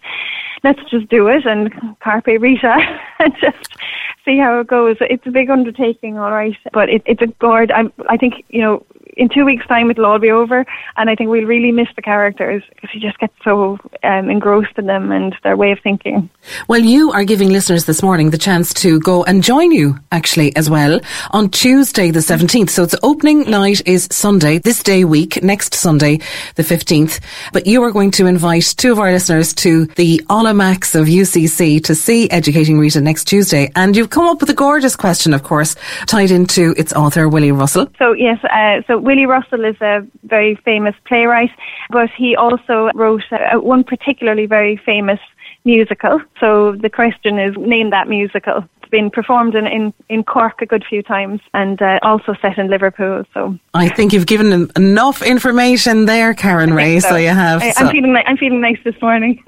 [0.62, 2.76] let's just do it and carpe Rita
[3.18, 3.74] and just
[4.24, 4.96] see how it goes.
[5.00, 7.70] It's a big undertaking, all right, but it, it's a guard.
[7.70, 8.84] I, I think you know
[9.20, 10.64] in two weeks' time it'll all be over,
[10.96, 14.78] and I think we'll really miss the characters because you just get so um, engrossed
[14.78, 16.30] in them and their way of thinking.
[16.68, 20.56] Well, you are giving listeners this morning the chance to go and join you actually
[20.56, 21.00] as well
[21.32, 22.70] on Tuesday the 17th.
[22.70, 26.20] So it's opening night is Sunday, this day week, next Sunday
[26.54, 27.20] the 15th.
[27.52, 31.08] But you are going to invite two of our listeners to the Aula Max of
[31.08, 33.70] UCC to see Educating Rita next Tuesday.
[33.76, 37.52] And you've come up with a gorgeous question, of course, tied into its author, Willy
[37.52, 37.86] Russell.
[37.98, 41.50] So yes, uh, so Willy Russell is a very famous playwright,
[41.90, 45.18] but he also wrote uh, one particularly very famous
[45.64, 46.20] musical.
[46.38, 48.68] So the question is, name that musical.
[48.90, 52.68] Been performed in, in, in Cork a good few times and uh, also set in
[52.68, 53.24] Liverpool.
[53.32, 57.00] So I think you've given enough information there, Karen Ray.
[57.00, 57.10] So.
[57.10, 57.16] so.
[57.16, 57.62] you have.
[57.62, 57.86] I, so.
[57.86, 58.16] I'm feeling.
[58.16, 59.42] I'm feeling nice this morning.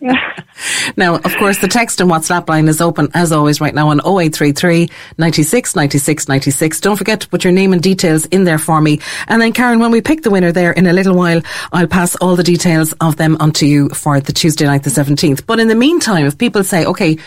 [0.00, 0.34] yeah.
[0.96, 4.00] Now, of course, the text and WhatsApp line is open as always right now on
[4.00, 6.80] 0833 96 96 96.
[6.80, 9.00] Don't forget to put your name and details in there for me.
[9.28, 12.16] And then, Karen, when we pick the winner there in a little while, I'll pass
[12.16, 15.46] all the details of them onto you for the Tuesday night, the 17th.
[15.46, 17.18] But in the meantime, if people say, okay,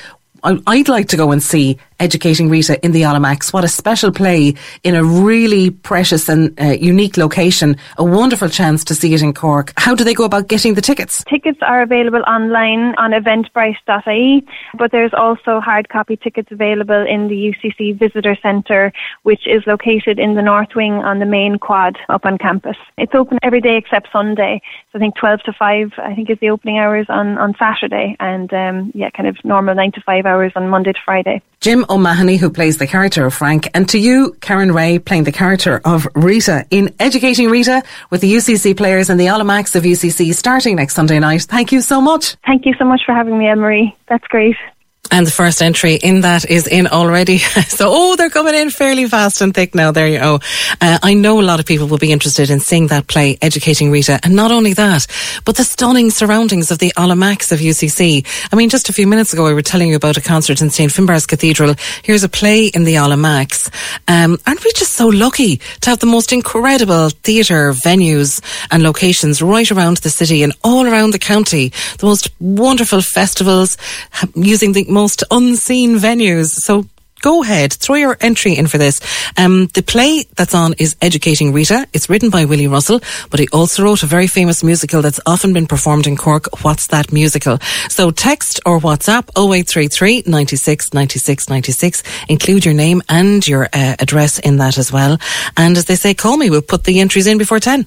[0.44, 3.54] I'd like to go and see Educating Rita in the Aula Max.
[3.54, 7.78] What a special play in a really precious and uh, unique location.
[7.99, 9.72] A wonderful chance to see it in Cork.
[9.78, 11.24] How do they go about getting the tickets?
[11.26, 14.47] Tickets are available online on eventbrite.ie,
[14.80, 18.91] but there's also hard copy tickets available in the UCC Visitor Centre,
[19.22, 22.78] which is located in the North Wing on the main quad up on campus.
[22.97, 24.60] It's open every day except Sunday.
[24.91, 28.16] So I think 12 to 5, I think, is the opening hours on, on Saturday,
[28.20, 31.43] and um, yeah, kind of normal 9 to 5 hours on Monday to Friday.
[31.62, 35.32] Jim O'Mahony, who plays the character of Frank, and to you, Karen Ray, playing the
[35.32, 39.84] character of Rita in Educating Rita with the UCC players and the Aula Max of
[39.84, 41.42] UCC starting next Sunday night.
[41.42, 42.36] Thank you so much.
[42.46, 43.96] Thank you so much for having me, Marie.
[44.08, 44.56] That's great.
[45.12, 47.38] And the first entry in that is in already.
[47.68, 49.91] so, oh, they're coming in fairly fast and thick now.
[49.91, 50.39] There you go.
[50.80, 53.91] Uh, I know a lot of people will be interested in seeing that play, Educating
[53.91, 54.22] Rita.
[54.24, 55.07] And not only that,
[55.43, 58.26] but the stunning surroundings of the Aula Max of UCC.
[58.53, 60.70] I mean, just a few minutes ago, we were telling you about a concert in
[60.70, 60.89] St.
[60.89, 61.76] Finbarr's Cathedral.
[62.03, 63.70] Here's a play in the Aula Max.
[64.07, 68.41] Um, aren't we just so lucky to have the most incredible theatre venues
[68.72, 71.74] and locations right around the city and all around the county?
[71.97, 73.78] The most wonderful festivals
[74.36, 75.01] using the most
[75.32, 76.49] unseen venues.
[76.49, 76.86] So
[77.22, 78.99] go ahead, throw your entry in for this.
[79.38, 81.88] Um, the play that's on is Educating Rita.
[81.93, 82.99] It's written by Willy Russell,
[83.30, 86.64] but he also wrote a very famous musical that's often been performed in Cork.
[86.64, 87.60] What's that musical?
[87.89, 92.04] So text or WhatsApp 0833 96 96 96.
[92.30, 95.18] Include your name and your uh, address in that as well.
[95.58, 96.49] And as they say, call me.
[96.49, 97.86] We'll put the entries in before 10.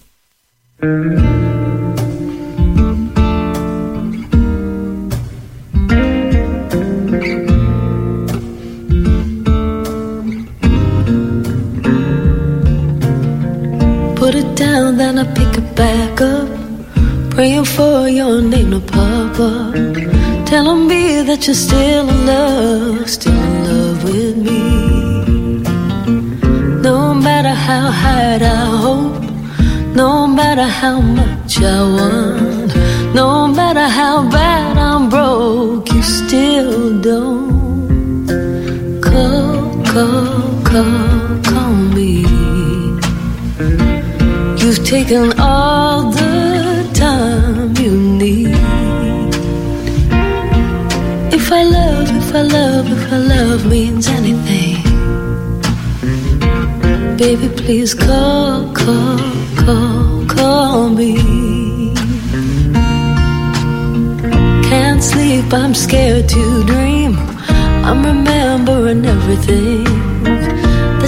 [14.74, 16.48] Down, then I pick it back up.
[17.34, 19.74] Praying for your name to pop up.
[20.50, 24.62] Telling me that you're still in love, still in love with me.
[26.88, 29.22] No matter how hard I hope,
[30.02, 32.70] no matter how much I want,
[33.20, 38.26] no matter how bad I'm broke, you still don't
[39.06, 39.56] call,
[39.92, 42.14] call, call, call me.
[44.94, 47.90] Taken all the time you
[48.22, 48.54] need.
[51.34, 54.76] If I love, if I love, if I love means anything,
[57.16, 59.18] baby, please call, call,
[59.64, 61.16] call, call me.
[64.70, 67.16] Can't sleep, I'm scared to dream.
[67.88, 70.63] I'm remembering everything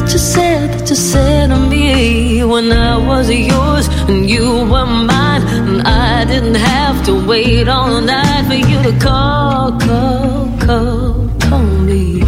[0.06, 4.86] that you said, that you said to me when I was yours and you were
[4.86, 5.42] mine.
[5.42, 11.66] And I didn't have to wait all night for you to call, call, call, call
[11.88, 12.20] me.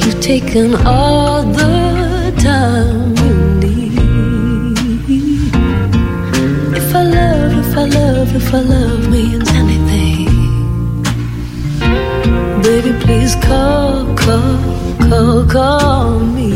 [0.00, 3.34] You've taken all the time you
[3.64, 3.98] need.
[6.76, 10.30] If I love, if I love, if I love means anything,
[12.62, 16.50] baby, please call, call, call, call me.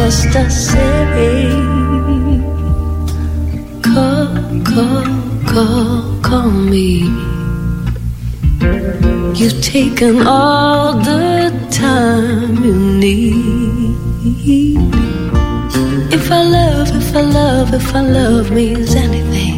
[0.00, 1.44] Must I say?
[3.88, 4.28] Call,
[4.70, 5.08] call,
[5.52, 5.96] call,
[6.28, 6.88] call me.
[9.38, 11.28] You've taken all the
[11.70, 12.74] time you
[13.04, 13.94] need.
[16.16, 19.56] If I love, if I love, if I love means anything,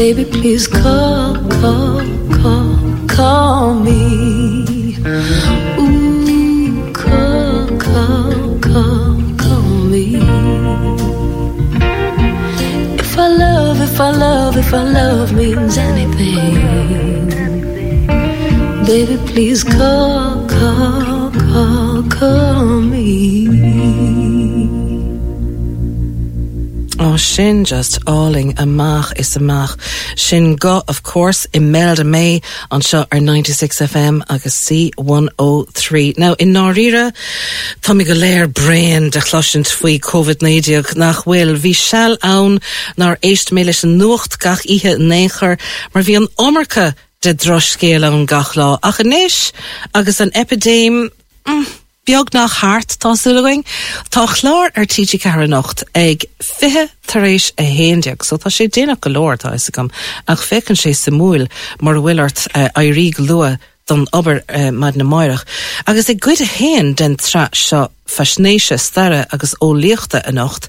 [0.00, 1.28] baby, please call,
[1.60, 2.04] call,
[2.38, 2.68] call,
[3.16, 4.00] call me.
[5.82, 5.91] Ooh,
[13.82, 16.54] if I love, if I love means anything,
[18.86, 24.11] baby, please call, call, call, call me.
[27.12, 29.76] Oh, sin just alling amach is amach.
[30.18, 32.40] Sin go, of course, Imelda May
[32.70, 36.16] on seo ar 96 FM agus C103.
[36.16, 37.12] Now, in Norira,
[38.06, 41.26] go léir brain de chlosint faoi COVID-19 nach
[41.74, 42.60] sell ann
[42.96, 45.60] nar éist mé leis an nuacht gach ihe néchar,
[45.92, 48.78] mar bhí an omarcha de droscéile an gach lá.
[48.82, 49.00] Ach
[49.92, 51.10] agus an epidéim,
[51.44, 53.62] mm, Beag nach hart tásúlaing,
[54.10, 59.10] Tá chlár ar TG Carnacht ag fithe taréis a héideag, so tá sé déanaach go
[59.10, 59.86] leir tá is gom
[60.26, 61.46] ach fécinn sé sa múil
[61.80, 63.54] mar bhfuilart uh, airí lua
[63.86, 65.46] don ober uh, maid na maireach.
[65.86, 70.66] Agus ag goid a héan den tra seo fasnéise starre agus óléochta a nacht,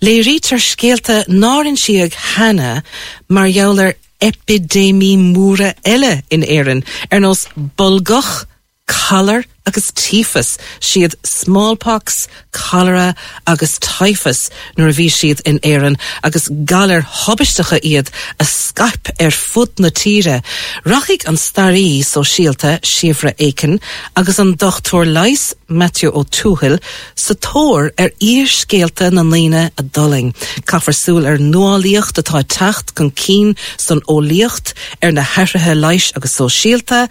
[0.00, 2.84] le rítar scéalte nárin siag henne
[3.26, 8.46] mar jouler epidémie múre eile in éan ar nos bolgach,
[8.86, 13.14] collar agus typhus siad smallpox, cholera
[13.46, 14.48] agus typhus
[14.78, 18.08] nuair a bhí siad in éan agus galar hobbistecha iad
[18.40, 20.40] a scarp ar fud na tíre.
[20.88, 23.78] Rachig an starí so síalta sifra écan
[24.16, 26.78] agus an dochtúir leis Matthew ó túhill
[27.14, 30.32] sa tóir ar ír scéalta na líine a doling.
[30.64, 36.48] Cafarsúil ar nuálíocht atá tacht gon cín san ólíocht ar na heirithe leis agus so
[36.48, 37.08] síalta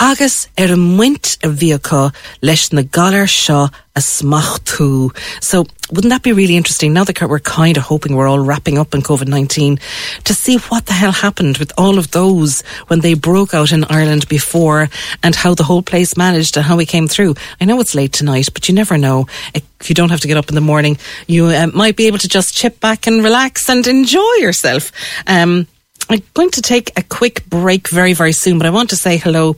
[0.00, 1.48] agus ar an muint a
[1.92, 5.14] bhíá leis na galar seo a smach tú.
[5.42, 8.78] So wouldn't that be really interesting now that we're kind of hoping we're all wrapping
[8.78, 9.78] up in COVID-19
[10.24, 13.84] to see what the hell happened with all of those when they broke out in
[13.84, 14.88] Ireland before
[15.22, 17.34] and how the whole place managed and how we came through.
[17.60, 19.26] I know it's late tonight, but you never know.
[19.54, 22.18] If you don't have to get up in the morning, you um, might be able
[22.18, 24.90] to just chip back and relax and enjoy yourself.
[25.26, 25.66] Um,
[26.08, 29.18] I'm going to take a quick break very, very soon, but I want to say
[29.18, 29.56] hello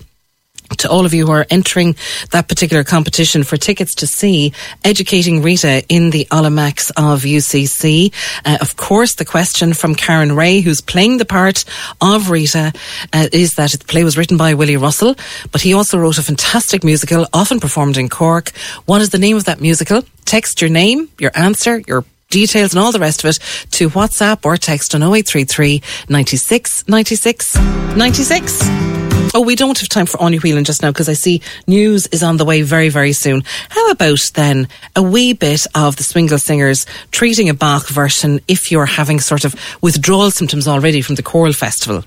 [0.78, 1.96] to all of you who are entering
[2.30, 4.52] that particular competition for tickets to see
[4.82, 8.12] Educating Rita in the Aula Max of UCC.
[8.44, 11.64] Uh, of course, the question from Karen Ray, who's playing the part
[12.00, 12.72] of Rita,
[13.12, 15.14] uh, is that the play was written by Willy Russell,
[15.52, 18.50] but he also wrote a fantastic musical, often performed in Cork.
[18.86, 20.02] What is the name of that musical?
[20.24, 23.38] Text your name, your answer, your details and all the rest of it
[23.70, 29.03] to WhatsApp or text on 0833 96 96 96.
[29.32, 32.22] Oh, we don't have time for Anya Whelan just now because I see news is
[32.22, 33.42] on the way very, very soon.
[33.68, 38.70] How about then a wee bit of the Swingle Singers treating a Bach version if
[38.70, 42.04] you're having sort of withdrawal symptoms already from the choral festival?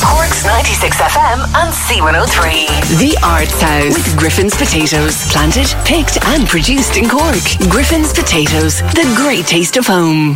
[0.04, 3.00] Cork's 96 FM and C103.
[3.00, 5.32] The Arts House with Griffin's Potatoes.
[5.32, 7.44] Planted, picked and produced in Cork.
[7.70, 8.80] Griffin's Potatoes.
[8.94, 10.36] The great taste of home.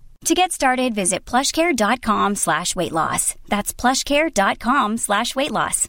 [0.25, 3.35] To get started, visit plushcare.com slash weight loss.
[3.49, 5.87] That's plushcare.com slash weight loss.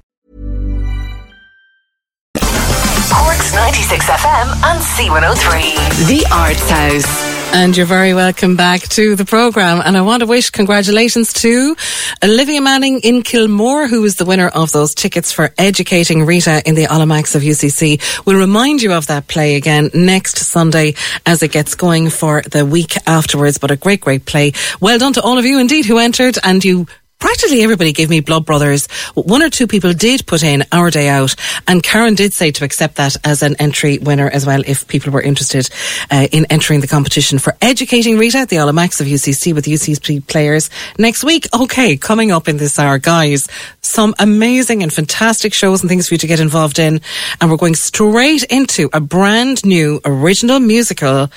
[3.12, 6.08] Cork's 96 FM and C103.
[6.08, 7.31] The Arts House.
[7.54, 9.82] And you're very welcome back to the programme.
[9.84, 11.76] And I want to wish congratulations to
[12.24, 16.74] Olivia Manning in Kilmore, who is the winner of those tickets for Educating Rita in
[16.74, 18.00] the Aula Max of UCC.
[18.24, 20.94] We'll remind you of that play again next Sunday
[21.26, 23.58] as it gets going for the week afterwards.
[23.58, 24.52] But a great, great play.
[24.80, 26.86] Well done to all of you indeed who entered and you
[27.22, 28.88] practically everybody gave me Blood Brothers.
[29.14, 31.36] One or two people did put in Our Day Out,
[31.68, 35.12] and Karen did say to accept that as an entry winner as well if people
[35.12, 35.70] were interested
[36.10, 39.66] uh, in entering the competition for Educating Rita at the Aula Max of UCC with
[39.66, 40.68] UCC players
[40.98, 41.46] next week.
[41.54, 43.46] Okay, coming up in this hour, guys,
[43.82, 47.00] some amazing and fantastic shows and things for you to get involved in.
[47.40, 51.28] And we're going straight into a brand new original musical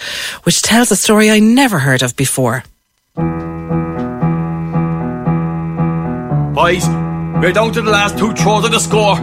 [0.45, 2.63] which tells a story I never heard of before.
[6.55, 6.87] Boys,
[7.43, 9.19] we're down to the last two throws of the score.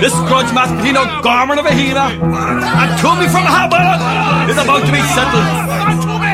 [0.00, 5.04] This grudge match between O'Gorman of Ahina and Toomey from Habba is about to be
[5.12, 5.44] settled.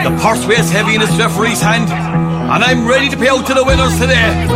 [0.06, 3.52] The purse weighs heavy in his referee's hand, and I'm ready to pay out to
[3.52, 4.46] the winners today.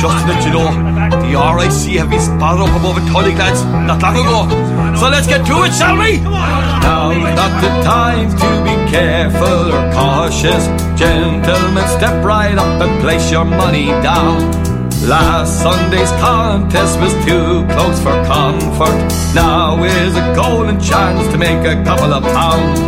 [0.00, 0.72] Just to let you know,
[1.20, 4.48] the RIC have been spotted up above a Tully lads not long ago.
[4.96, 6.16] So let's get to it, shall we?
[6.16, 10.64] Now's not the time to be careful or cautious.
[10.96, 14.69] Gentlemen, step right up and place your money down.
[15.06, 18.98] Last Sunday's contest was too close for comfort.
[19.34, 22.78] Now is a golden chance to make a couple of pounds.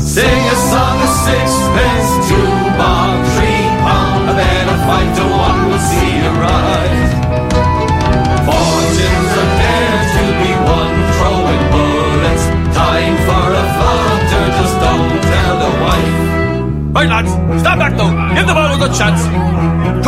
[0.00, 5.60] Sing a song of sixpence, two bob, three pound, and then a five to one
[5.70, 7.08] will see you right.
[8.48, 12.44] Fortunes are there to be won, throwing bullets.
[12.74, 16.18] Time for a flutter, just don't tell the wife.
[16.96, 17.32] Right, lads,
[17.62, 18.34] stand back now.
[18.34, 19.22] Give the ball a good chance.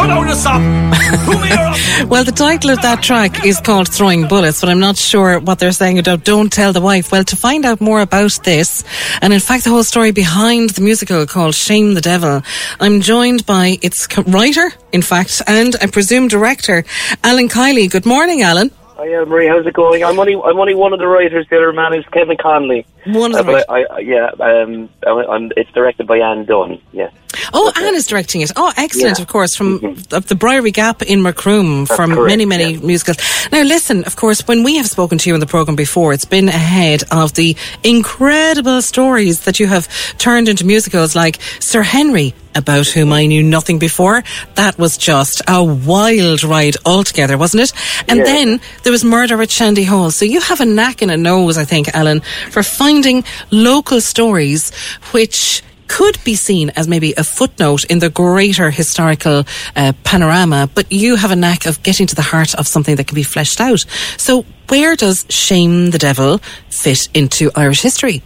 [0.02, 0.60] Cut down the stop.
[2.08, 5.60] Well, the title of that track is called Throwing Bullets, but I'm not sure what
[5.60, 7.12] they're saying about Don't Tell the Wife.
[7.12, 8.82] Well, to find out more about this,
[9.22, 12.42] and in fact, the whole story behind the musical called Shame the Devil,
[12.80, 16.84] I'm joined by its writer, in fact, and I presume director,
[17.22, 17.88] Alan Kiely.
[17.88, 18.72] Good morning, Alan.
[18.96, 19.46] Hi, Marie.
[19.46, 20.02] How's it going?
[20.02, 21.46] I'm only I'm only one of the writers.
[21.48, 22.84] The other man is Kevin Conley.
[23.06, 26.44] One of Uh, the but I, I, yeah, um, I, I'm, it's directed by Anne
[26.46, 26.80] Dunn.
[26.92, 27.10] Yeah.
[27.52, 28.50] Oh, Anne is directing it.
[28.56, 29.22] Oh, excellent, Yeah.
[29.22, 30.14] of course, from mm-hmm.
[30.14, 33.18] of the Briery Gap in Macroom, That's from correct, many, many musicals.
[33.50, 36.24] Now, listen, of course, when we have spoken to you in the programme before, it's
[36.24, 39.88] been ahead of the incredible stories that you have
[40.18, 44.22] turned into musicals like Sir Henry, about whom I knew nothing before.
[44.56, 47.72] That was just a wild ride altogether, wasn't it?
[48.08, 48.24] And Yeah.
[48.24, 50.10] then there was Murder at Shandy Hall.
[50.10, 52.20] So you have a knack and a nose, I think, Alan,
[52.50, 54.70] for finding local stories
[55.12, 55.62] which
[55.92, 59.44] could be seen as maybe a footnote in the greater historical
[59.76, 63.06] uh, panorama, but you have a knack of getting to the heart of something that
[63.06, 63.84] can be fleshed out.
[64.16, 66.38] So, where does Shame the Devil
[66.70, 68.22] fit into Irish history?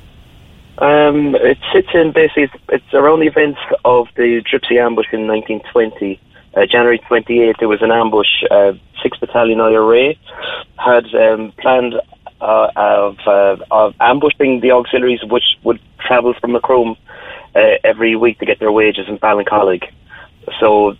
[0.79, 5.27] Um, it sits in basically it's, it's around the events of the Dripsey ambush in
[5.27, 6.21] 1920.
[6.55, 8.45] Uh, January 28th, there was an ambush.
[8.49, 10.14] Uh, 6th Battalion IRA
[10.79, 11.95] had um, planned
[12.41, 16.97] uh, of, uh, of ambushing the auxiliaries which would travel from Macroom
[17.57, 19.91] uh, every week to get their wages in Ballincollig.
[20.61, 20.95] So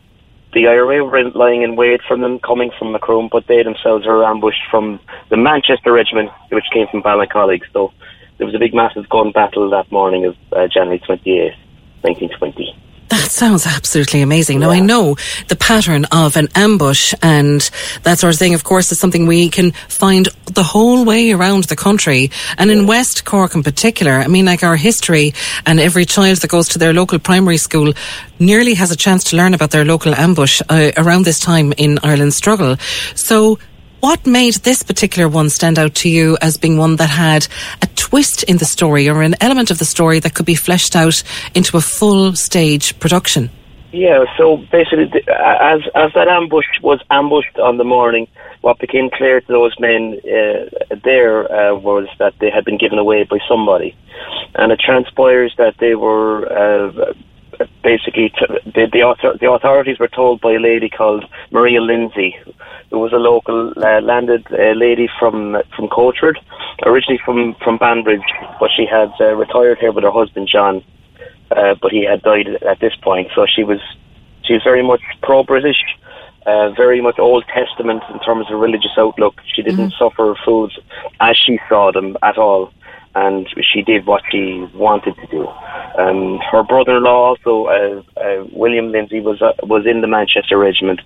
[0.55, 4.07] the IRA were in- lying in wait for them coming from Macroom, but they themselves
[4.07, 4.99] were ambushed from
[5.29, 7.63] the Manchester Regiment, which came from Ballincollig.
[7.73, 7.93] So
[8.39, 11.57] there was a big, massive gun battle that morning of uh, January 28th,
[12.03, 12.75] 1920.
[13.09, 14.59] That sounds absolutely amazing.
[14.59, 17.61] Now, I know the pattern of an ambush and
[18.03, 21.65] that sort of thing, of course, is something we can find the whole way around
[21.65, 22.33] the country.
[22.59, 25.35] And in West Cork in particular, I mean, like our history
[25.67, 27.93] and every child that goes to their local primary school
[28.41, 32.01] nearly has a chance to learn about their local ambush uh, around this time in
[32.03, 32.77] Ireland's struggle.
[33.15, 33.61] So,
[34.01, 37.49] what made this particular one stand out to you as being one that had
[37.83, 40.95] a twist in the story or an element of the story that could be fleshed
[40.95, 41.23] out
[41.55, 43.51] into a full stage production?
[43.93, 48.29] Yeah, so basically, as as that ambush was ambushed on the morning,
[48.61, 52.99] what became clear to those men uh, there uh, was that they had been given
[52.99, 53.97] away by somebody,
[54.55, 57.15] and it transpires that they were uh,
[57.83, 62.37] basically t- the the, author- the authorities were told by a lady called Maria Lindsay,
[62.91, 66.37] who was a local uh, landed uh, lady from from Coachford,
[66.85, 68.29] originally from from Banbridge,
[68.61, 70.83] but she had uh, retired here with her husband John
[71.51, 73.29] uh, but he had died at this point.
[73.35, 73.81] So she was
[74.45, 75.79] she was very much pro British,
[76.47, 79.41] uh, very much Old Testament in terms of religious outlook.
[79.55, 80.79] She didn't suffer foods
[81.21, 82.73] as she saw them at all,
[83.17, 85.43] and she did what she wanted to do.
[85.99, 91.01] Um, her brother-in-law also, uh, uh, William Lindsay, was uh, was in the Manchester Regiment,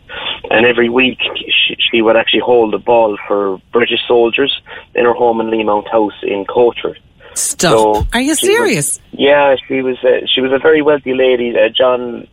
[0.50, 4.52] and every week she, she would actually hold a ball for British soldiers
[4.94, 6.98] in her home in Leemount House in Coachford.
[7.34, 7.70] Stop.
[7.70, 9.00] So Are you she was- serious?
[9.12, 9.96] yeah, she was.
[10.02, 11.56] Uh, she was a very wealthy lady.
[11.56, 12.26] Uh, John.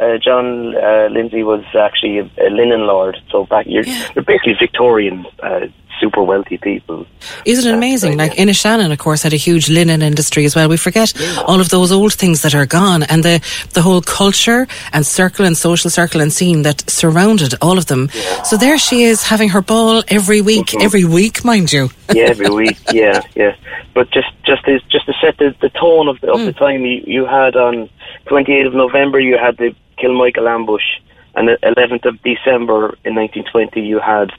[0.00, 4.54] Uh, John uh, Lindsay was actually a, a linen lord, so back you're, you're basically
[4.58, 5.66] Victorian, uh,
[6.00, 7.06] super wealthy people.
[7.44, 8.16] Isn't it amazing?
[8.16, 10.68] Like Inishannon, of course, had a huge linen industry as well.
[10.68, 11.12] We forget
[11.46, 13.40] all of those old things that are gone and the,
[13.74, 18.08] the whole culture and circle and social circle and scene that surrounded all of them.
[18.44, 20.82] So there she is having her ball every week, Mm-hmm.
[20.82, 21.90] every week, mind you.
[22.14, 22.78] yeah, every week.
[22.92, 23.54] Yeah, yeah.
[23.94, 26.84] But just just to, just to set the, the tone of the, of the time,
[26.84, 27.88] you, you had on
[28.26, 30.82] 28th of November, you had the Kilmichael ambush,
[31.34, 34.32] and the 11th of December in 1920, you had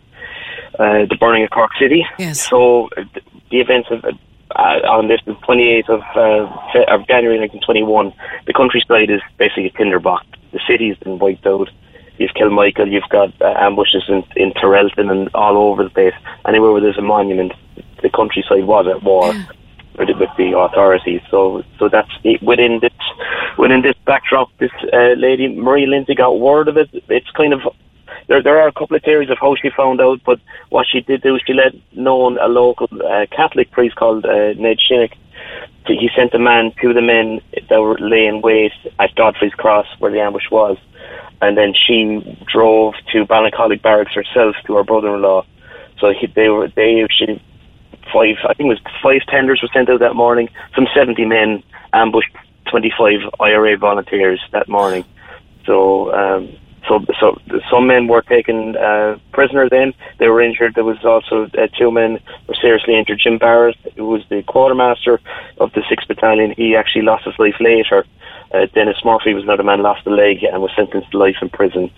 [0.82, 2.06] uh, the burning of Cork City.
[2.18, 2.48] Yes.
[2.50, 2.90] So
[3.52, 8.14] the events of uh, on this the 28th of, uh, of January 1921,
[8.48, 10.26] the countryside is basically a tinderbox.
[10.52, 11.70] The city's been wiped out.
[12.18, 12.92] You've Kilmichael.
[12.92, 16.14] you've got uh, ambushes in, in Terrelton and all over the place.
[16.48, 17.54] Anywhere where there's a monument,
[18.04, 19.34] the countryside was at war
[19.98, 21.22] with, the- with the authorities.
[21.32, 22.42] So, so that's it.
[22.44, 22.92] within this
[23.58, 24.50] within this backdrop.
[24.60, 26.90] This uh, lady Marie Lindsay got word of it.
[27.08, 27.62] It's kind of
[28.28, 28.42] there.
[28.42, 31.22] There are a couple of theories of how she found out, but what she did
[31.22, 35.14] do, she let known a local uh, Catholic priest called uh, Ned Shinnick.
[35.88, 40.12] He sent a man to the men that were laying wait at Godfrey's Cross, where
[40.12, 40.78] the ambush was,
[41.42, 45.46] and then she drove to Ballincollig Barracks herself to her brother-in-law.
[46.00, 47.42] So he, they were they she
[48.14, 50.50] five I think it was five tenders were sent out that morning.
[50.76, 51.64] Some seventy men
[51.94, 52.32] ambushed
[52.72, 55.04] 25 IRA volunteers that morning.
[55.66, 56.58] So, um,
[56.88, 59.70] so, so some men were taken uh, prisoner.
[59.70, 60.76] Then they were injured.
[60.76, 63.20] There was also uh, two men were seriously injured.
[63.24, 65.20] Jim Barrett, who was the quartermaster
[65.60, 68.06] of the Sixth Battalion, he actually lost his life later.
[68.54, 71.50] Uh, Dennis Murphy was another man, lost a leg and was sentenced to life in
[71.50, 71.90] prison.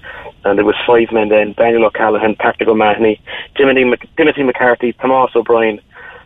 [0.44, 3.22] And there was five men then: Daniel O'Callaghan, Patrick O'Mahony,
[3.56, 5.80] Timothy, Timothy McCarthy, Tomas O'Brien,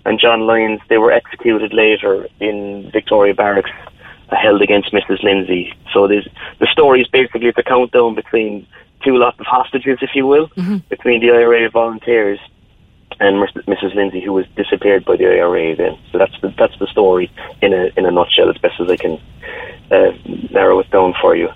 [0.05, 0.81] and John Lyons.
[0.89, 3.71] They were executed later in Victoria Barracks
[4.29, 5.23] held against Mrs.
[5.23, 5.73] Lindsay.
[5.93, 8.67] So the story is basically the countdown between
[9.03, 10.77] two lots of hostages, if you will, mm-hmm.
[10.89, 12.39] between the IRA volunteers
[13.19, 13.95] and Mrs.
[13.95, 15.75] Lindsay, who was disappeared by the IRA.
[15.75, 18.89] Then, so that's the, that's the story in a in a nutshell, as best as
[18.89, 19.19] I can
[19.91, 20.11] uh,
[20.51, 21.49] narrow it down for you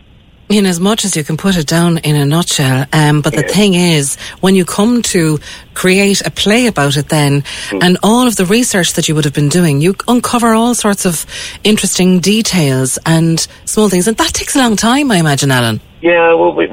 [0.53, 2.85] in as much as you can put it down in a nutshell.
[2.93, 5.39] Um, but the thing is, when you come to
[5.73, 7.83] create a play about it, then, mm.
[7.83, 11.05] and all of the research that you would have been doing, you uncover all sorts
[11.05, 11.25] of
[11.63, 15.81] interesting details and small things, and that takes a long time, I imagine, Alan.
[16.01, 16.67] Yeah, well, we,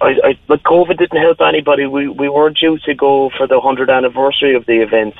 [0.00, 1.86] I, I, but COVID didn't help anybody.
[1.86, 5.14] We we were due to go for the hundredth anniversary of the event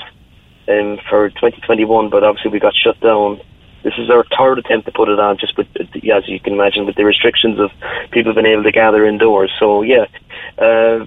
[0.69, 3.41] um, for 2021, but obviously we got shut down
[3.87, 6.87] this is our third attempt to put it on, just with, as you can imagine,
[6.87, 7.71] with the restrictions of
[8.11, 9.53] people being able to gather indoors.
[9.61, 10.07] So yeah,
[10.59, 11.07] uh,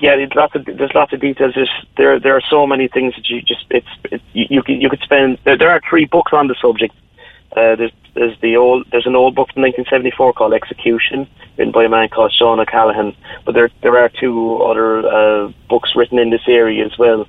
[0.00, 1.54] yeah, there's lots of there's lots of details.
[1.54, 4.82] There's, there there are so many things that you just it's it, you you could,
[4.82, 5.38] you could spend.
[5.44, 6.92] There, there are three books on the subject.
[7.52, 11.84] Uh, there's there's the old there's an old book from 1974 called Execution, written by
[11.84, 13.14] a man called Sean O'Callaghan.
[13.44, 17.28] But there there are two other uh, books written in this area as well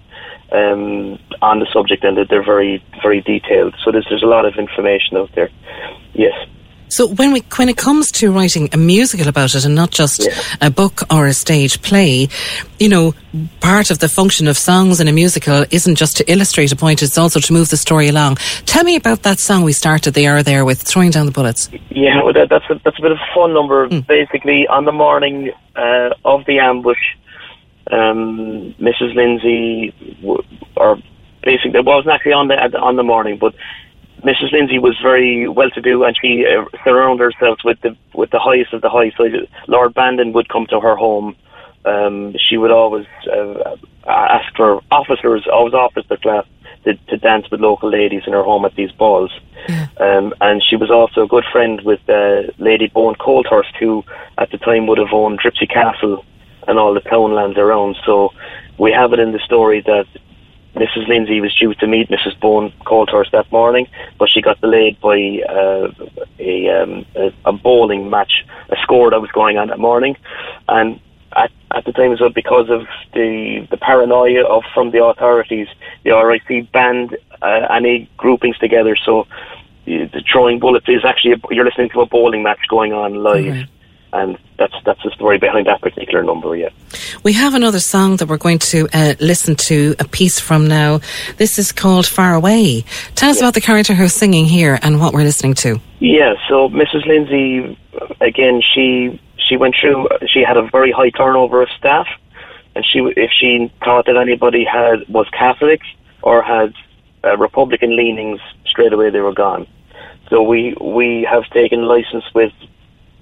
[0.51, 3.75] um, on the subject, and that they're very, very detailed.
[3.83, 5.49] So there's there's a lot of information out there.
[6.13, 6.33] Yes.
[6.89, 10.25] So when we when it comes to writing a musical about it and not just
[10.25, 10.41] yeah.
[10.59, 12.29] a book or a stage play,
[12.79, 13.13] you know,
[13.61, 17.03] part of the function of songs in a musical isn't just to illustrate a point;
[17.03, 18.37] it's also to move the story along.
[18.65, 21.69] Tell me about that song we started the hour there with, "Throwing Down the Bullets."
[21.89, 23.87] Yeah, well, that, that's a, that's a bit of a fun number.
[23.87, 24.07] Mm.
[24.07, 26.97] Basically, on the morning uh, of the ambush,
[27.91, 29.15] um, Mrs.
[29.15, 29.93] Lindsay,
[30.75, 30.97] or
[31.43, 33.53] basically, it wasn't actually on the on the morning, but
[34.23, 34.51] Mrs.
[34.51, 38.39] Lindsay was very well to do, and she uh, surrounded herself with the with the
[38.39, 39.11] highest of the high.
[39.17, 39.27] So
[39.67, 41.35] Lord Bandon would come to her home.
[41.85, 46.45] Um, she would always uh, ask for officers, always officer class,
[46.83, 49.31] to, to dance with local ladies in her home at these balls.
[49.67, 49.87] Yeah.
[49.97, 54.03] Um, and she was also a good friend with uh, Lady Bowen Colthurst, who
[54.37, 56.25] at the time would have owned Dripsey Castle
[56.69, 57.97] and all the townlands around.
[58.05, 58.31] So
[58.77, 60.05] we have it in the story that
[60.75, 61.07] Mrs.
[61.07, 62.39] Lindsay was due to meet Mrs.
[62.39, 63.87] Bowen Colthurst that morning,
[64.19, 65.91] but she got delayed by uh,
[66.39, 70.15] a, um, a, a bowling match, a score that was going on that morning,
[70.67, 70.99] and
[71.35, 75.67] at, at the time as well because of the the paranoia of from the authorities,
[76.03, 78.95] the RIC banned uh, any groupings together.
[78.95, 79.27] So
[79.85, 83.45] the throwing bullets is actually a, you're listening to a bowling match going on live.
[83.45, 83.78] Mm-hmm
[84.13, 86.55] and that's that's the story behind that particular number.
[86.55, 86.69] Yeah,
[87.23, 90.99] we have another song that we're going to uh, listen to a piece from now.
[91.37, 92.85] This is called "Far Away."
[93.15, 93.45] Tell us yeah.
[93.45, 95.79] about the character who's singing here and what we're listening to.
[95.99, 97.05] Yeah, so Mrs.
[97.05, 97.77] Lindsay,
[98.21, 100.07] again, she she went through.
[100.27, 102.07] She had a very high turnover of staff,
[102.75, 105.81] and she if she thought that anybody had was Catholic
[106.21, 106.73] or had
[107.23, 109.67] uh, Republican leanings, straight away they were gone.
[110.29, 112.53] So we we have taken license with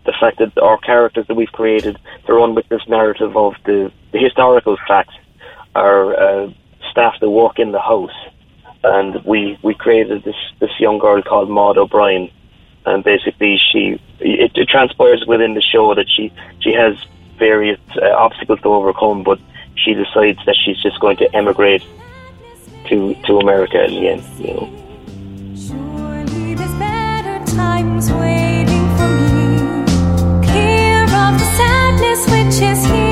[0.07, 4.17] the fact that our characters that we've created run with this narrative of the, the
[4.17, 5.13] historical facts
[5.75, 6.49] are uh,
[6.89, 8.17] staff that work in the house.
[8.83, 12.31] And we, we created this, this young girl called Maud O'Brien.
[12.85, 16.31] And basically, she it, it transpires within the show that she,
[16.61, 16.95] she has
[17.37, 19.39] various uh, obstacles to overcome, but
[19.75, 21.83] she decides that she's just going to emigrate
[22.87, 24.23] to to America in the end.
[24.39, 24.87] You know.
[32.49, 33.06] Is here.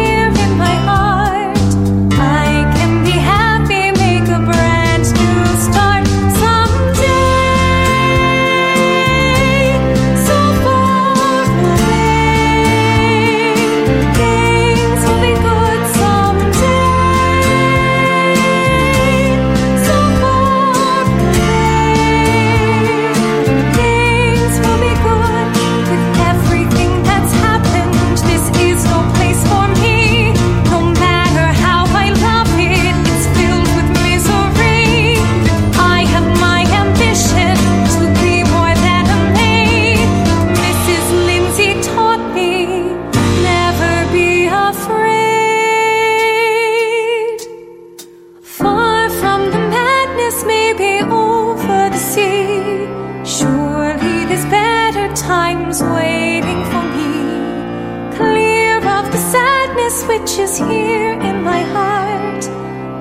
[60.07, 62.43] Which is here in my heart.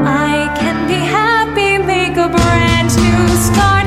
[0.00, 3.84] I can be happy, make a brand new start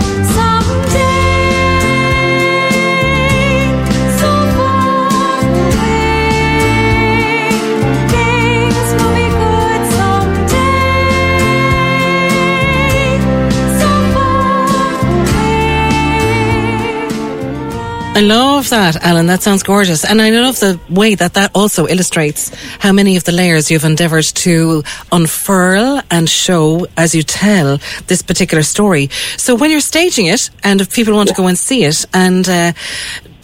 [18.18, 19.28] I love that, Alan.
[19.28, 20.04] That sounds gorgeous.
[20.04, 22.50] And I love the way that that also illustrates
[22.80, 28.24] how many of the layers you've endeavoured to unfurl and show as you tell this
[28.24, 29.12] particular story.
[29.38, 32.50] So when you're staging it, and if people want to go and see it, and
[32.50, 32.74] uh,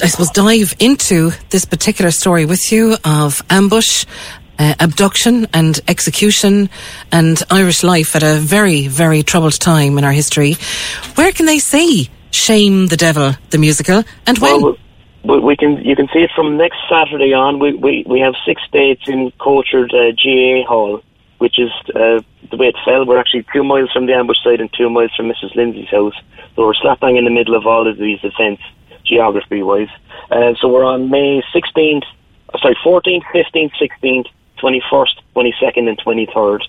[0.02, 4.08] I suppose dive into this particular story with you of ambush,
[4.58, 6.72] uh, abduction and execution
[7.12, 10.56] and Irish life at a very, very troubled time in our history,
[11.14, 14.62] where can they see Shame the Devil, the musical, and when?
[14.62, 14.78] Well,
[15.24, 17.60] we, we can you can see it from next Saturday on.
[17.60, 21.04] We we, we have six dates in Coachford uh, GA Hall,
[21.38, 23.06] which is uh, the way it fell.
[23.06, 25.56] We're actually two miles from the ambush site and two miles from Mrs.
[25.56, 26.16] Lindsay's house.
[26.56, 28.64] So we're slap bang in the middle of all of these events,
[29.06, 29.90] geography wise.
[30.32, 32.04] Uh, so we're on May 16th,
[32.54, 34.28] uh, sorry, 14th, 15th, 16th,
[34.58, 36.62] 21st, 22nd, and 23rd.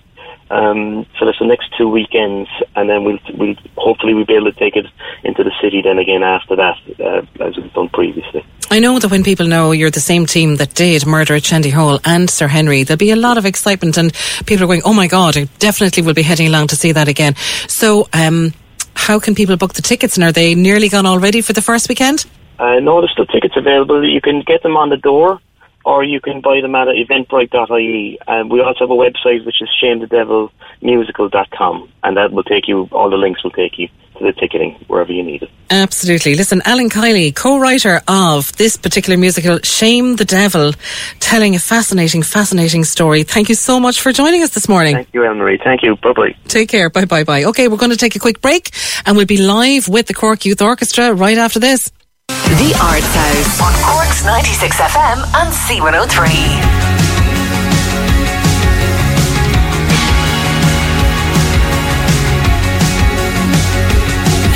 [0.49, 4.51] Um, so that's the next two weekends, and then we'll we'll hopefully we'll be able
[4.51, 4.85] to take it
[5.23, 8.45] into the city then again after that, uh, as we've done previously.
[8.69, 11.69] I know that when people know you're the same team that did Murder at Shandy
[11.69, 14.13] Hall and Sir Henry, there'll be a lot of excitement and
[14.45, 17.07] people are going, oh my God, I definitely will be heading along to see that
[17.07, 17.35] again.
[17.67, 18.53] So, um,
[18.95, 21.89] how can people book the tickets and are they nearly gone already for the first
[21.89, 22.25] weekend?
[22.57, 24.03] Uh, no, there's still tickets available.
[24.07, 25.39] You can get them on the door,
[25.85, 28.19] or you can buy them at eventbrite.ie.
[28.27, 32.89] And we also have a website which is shamethedevilmusical.com, and that will take you.
[32.91, 35.51] All the links will take you to the ticketing wherever you need it.
[35.69, 36.33] Absolutely.
[36.35, 40.73] Listen, Alan Kiely, co-writer of this particular musical, Shame the Devil,
[41.19, 43.21] telling a fascinating, fascinating story.
[43.23, 44.95] Thank you so much for joining us this morning.
[44.95, 45.63] Thank you, Elmarie.
[45.63, 45.95] Thank you.
[45.97, 46.35] Bye bye.
[46.47, 46.89] Take care.
[46.89, 47.43] Bye bye bye.
[47.45, 48.71] Okay, we're going to take a quick break
[49.05, 51.91] and we'll be live with the Cork Youth Orchestra right after this.
[52.27, 56.95] The Arts House on Cork's 96 FM and C103.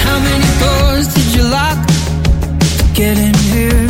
[0.04, 1.78] How many doors did you lock
[2.78, 3.88] to get in here?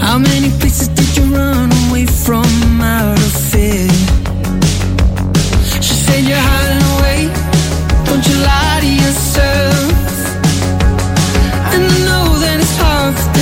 [0.00, 3.88] How many places did you run away from out of fear?
[5.80, 7.20] She said you're hiding away.
[8.06, 9.89] Don't you lie to yourself.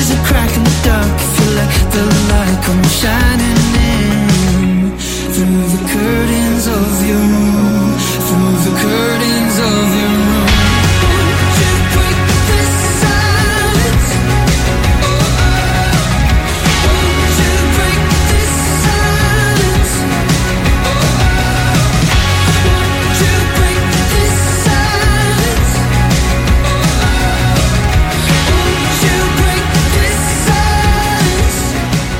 [0.09, 1.21] There's a crack in the dark.
[1.21, 4.97] If you let the light come shining in
[5.35, 7.93] through the curtains of your room,
[8.27, 10.08] through the curtains of your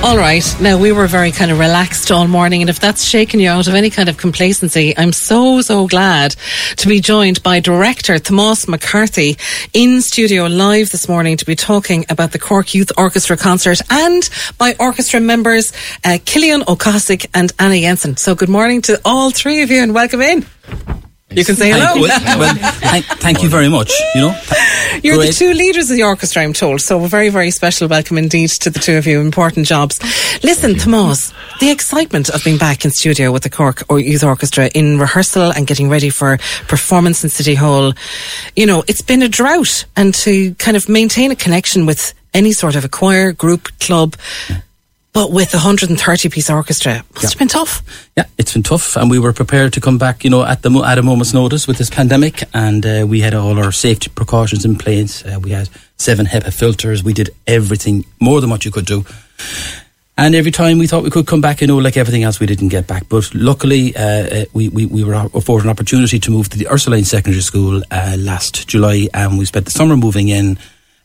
[0.09, 0.57] All right.
[0.59, 3.69] Now, we were very kind of relaxed all morning, and if that's shaken you out
[3.69, 6.35] of any kind of complacency, I'm so, so glad
[6.77, 9.37] to be joined by director Tomás McCarthy
[9.75, 14.31] in studio live this morning to be talking about the Cork Youth Orchestra concert and
[14.57, 15.75] by orchestra members
[16.07, 18.19] uh, Cillian Ó Cathasaigh and Anna Jansenn.
[18.19, 20.47] So, good morning to all three of you and welcome in.
[21.31, 22.07] You can say hello.
[22.07, 23.93] Thank, well, thank, thank you very much.
[24.15, 24.41] You know,
[25.03, 25.27] You're Great.
[25.29, 26.81] the two leaders of the orchestra, I'm told.
[26.81, 29.21] So a very, very special welcome indeed to the two of you.
[29.21, 30.01] Important jobs.
[30.43, 34.71] Listen, Tomás, the excitement of being back in studio with the Cork or Youth Orchestra
[34.75, 37.93] in rehearsal and getting ready for performance in City Hall.
[38.57, 42.53] You know, it's been a drought and to kind of maintain a connection with any
[42.53, 44.17] sort of a choir, group, club,
[45.19, 47.83] but with a 130 piece orchestra, must have been tough.
[48.17, 50.23] yeah, it's been tough, and we were prepared to come back.
[50.23, 53.35] You know, at the at a moment's notice with this pandemic, and uh, we had
[53.35, 55.25] all our safety precautions in place.
[55.25, 57.03] Uh, we had seven HEPA filters.
[57.03, 59.05] We did everything more than what you could do.
[60.17, 62.47] And every time we thought we could come back, you know, like everything else, we
[62.47, 63.09] didn't get back.
[63.09, 66.69] But luckily, uh, uh, we, we, we were afforded an opportunity to move to the
[66.69, 70.59] Ursuline Secondary School uh, last July, and we spent the summer moving in,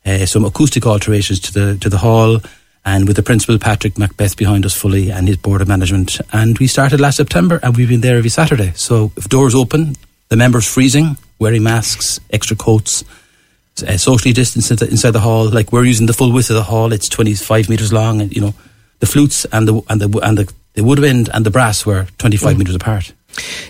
[0.05, 2.39] uh, some acoustic alterations to the to the hall,
[2.85, 6.19] and with the principal Patrick Macbeth behind us fully and his board of management.
[6.31, 8.73] And we started last September, and we've been there every Saturday.
[8.75, 9.95] So if doors open,
[10.29, 13.03] the members freezing, wearing masks, extra coats.
[13.87, 16.93] Uh, socially distanced inside the- hall, like we're using the full width of the hall.
[16.93, 18.53] It's twenty five meters long, and you know,
[18.99, 22.37] the flutes and the and the and the, the woodwind and the brass were twenty
[22.37, 23.13] five meters apart.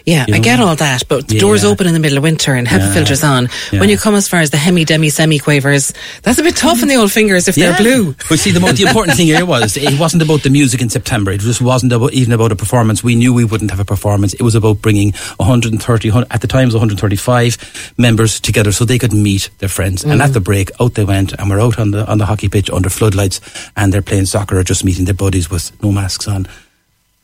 [0.05, 1.41] Yeah, You I get all that, but the Yeah.
[1.41, 2.93] doors open in the middle of winter and HEPA Yeah.
[2.93, 3.49] filters on.
[3.71, 5.93] When you come as far as the hemi, demi, semi quavers,
[6.23, 8.15] that's a bit tough on the old fingers if they're blue.
[8.29, 10.89] But see, the, mo- the important thing here was it wasn't about the music in
[10.89, 11.31] September.
[11.31, 13.03] It just wasn't about, even about a performance.
[13.03, 14.33] We knew we wouldn't have a performance.
[14.33, 18.99] It was about bringing 130, at the time it was 135 members together so they
[18.99, 20.03] could meet their friends.
[20.03, 20.23] And Mm.
[20.25, 22.69] at the break, out they went, and we're out on the on the hockey pitch
[22.69, 23.39] under floodlights,
[23.77, 26.47] and they're playing soccer or just meeting their buddies with no masks on.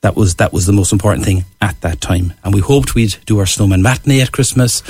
[0.01, 3.17] That was that was the most important thing at that time, and we hoped we'd
[3.25, 4.81] do our snowman matinee at Christmas.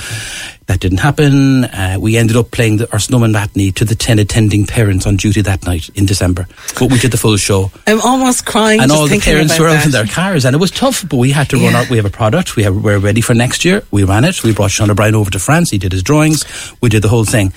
[0.66, 1.64] That didn't happen.
[1.64, 5.16] Uh, we ended up playing the, our snowman matinee to the ten attending parents on
[5.16, 6.46] duty that night in December,
[6.78, 7.72] but we did the full show.
[7.88, 8.78] I'm almost crying.
[8.80, 9.86] and all the parents were out that.
[9.86, 11.04] in their cars, and it was tough.
[11.08, 11.80] But we had to run Yeah.
[11.80, 11.90] out.
[11.90, 12.54] We have a product.
[12.54, 13.82] We have we're ready for next year.
[13.90, 14.44] We ran it.
[14.44, 15.70] We brought Sean O'Brien over to France.
[15.70, 16.44] He did his drawings.
[16.80, 17.52] We did the whole thing.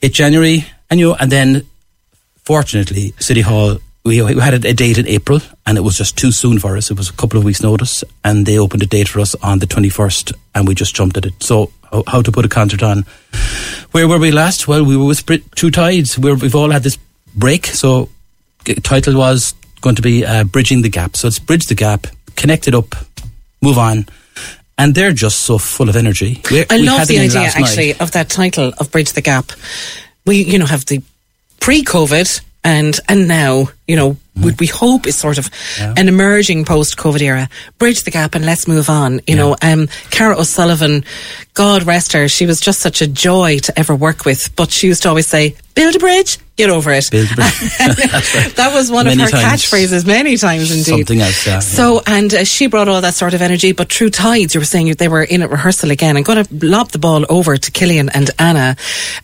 [0.00, 1.64] It January, and you know, and then
[2.42, 3.78] fortunately, City Hall.
[4.06, 6.90] We, we had a date in April, and it was just too soon for us.
[6.92, 9.58] It was a couple of weeks' notice, and they opened a date for us on
[9.58, 11.34] the twenty first, and we just jumped at it.
[11.42, 11.72] So,
[12.06, 13.04] how, to put a concert on?
[13.90, 14.68] Where were we last?
[14.68, 16.16] Well, we were with Brit- True Tides.
[16.18, 16.98] We're, we've all had this
[17.34, 18.08] break, so
[18.84, 21.16] title was going to be uh, bridging the gap.
[21.16, 22.94] So it's bridge the gap, connect it up,
[23.60, 24.06] move on,
[24.78, 26.40] and they're just so full of energy.
[26.50, 27.68] We- I we love the idea last night.
[27.68, 29.50] actually of that title of Bridge the Gap.
[30.24, 31.02] We, you know, have the
[31.60, 35.48] pre-COVID and and now, you know, what we hope is sort of
[35.96, 37.48] an emerging post-COVID era.
[37.78, 39.20] Bridge the gap and let's move on.
[39.26, 41.04] You know, um, Cara O'Sullivan,
[41.54, 44.54] God rest her, she was just such a joy to ever work with.
[44.56, 48.70] But she used to always say, "Build a bridge, get over it." Build a that
[48.74, 49.62] was one Many of her times.
[49.62, 50.84] catchphrases many times indeed.
[51.06, 51.58] Something else, yeah.
[51.60, 54.64] So, and uh, she brought all that sort of energy, but True Tides, you were
[54.64, 56.16] saying they were in at rehearsal again.
[56.16, 58.76] I'm going to lob the ball over to Cillian and Anna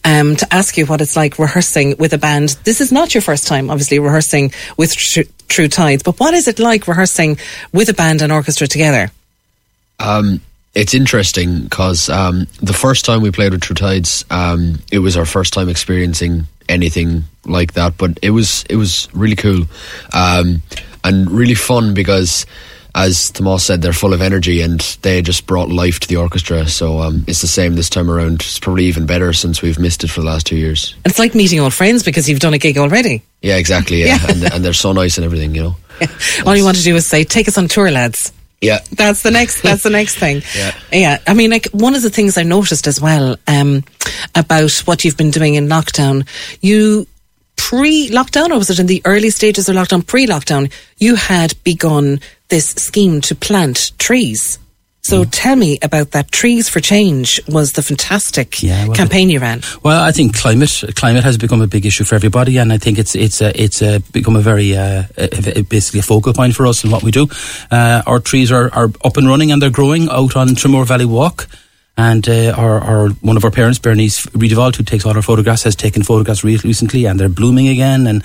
[0.05, 2.51] um, to ask you what it's like rehearsing with a band.
[2.65, 6.49] This is not your first time, obviously, rehearsing with Tru- True Tides, but what is
[6.49, 7.39] it like rehearsing
[7.73, 9.11] with a band and orchestra together?
[9.99, 10.41] Um,
[10.75, 15.17] it's interesting because um, the first time we played with True Tides, um, it was
[15.17, 17.97] our first time experiencing anything like that.
[17.97, 19.65] But it was it was really cool
[20.13, 20.63] um,
[21.05, 22.47] and really fun because,
[22.95, 26.67] as Tomás said, they're full of energy and they just brought life to the orchestra.
[26.69, 28.43] So um, it's the same this time around.
[28.43, 30.95] It's probably even better since we've missed it for the last two years.
[31.05, 33.23] It's like meeting old friends because you've done a gig already.
[33.41, 34.01] Yeah, exactly.
[34.01, 34.31] Yeah, Yeah.
[34.31, 35.55] And, and they're so nice and everything.
[35.55, 35.77] You know.
[36.47, 38.33] All you want to do is say, "Take us on tour, lads."
[38.63, 38.79] Yeah.
[38.93, 39.61] That's the next.
[39.63, 40.43] That's the next thing.
[40.57, 40.75] Yeah.
[40.93, 41.19] Yeah.
[41.27, 43.85] I mean, like one of the things I noticed as well um,
[44.35, 46.27] about what you've been doing in lockdown,
[46.61, 47.07] you
[47.57, 50.07] pre-lockdown, or was it in the early stages of lockdown?
[50.07, 54.59] Pre-lockdown, you had begun this scheme to plant trees.
[55.05, 56.31] So tell me about that.
[56.31, 59.61] Trees for Change was the fantastic Yeah, well, campaign you ran.
[59.83, 62.99] Well, I think climate climate has become a big issue for everybody, and I think
[62.99, 66.69] it's it's a, it's a become a very uh, a, basically a focal point for
[66.69, 67.27] us in what we do.
[67.71, 71.05] Uh, our trees are, are up and running and they're growing out on Tramore Valley
[71.07, 71.49] Walk.
[71.97, 75.65] And uh, our, our one of our parents, Bernice Riedewald, who takes all our photographs,
[75.65, 78.07] has taken photographs re- recently, and they're blooming again.
[78.07, 78.25] And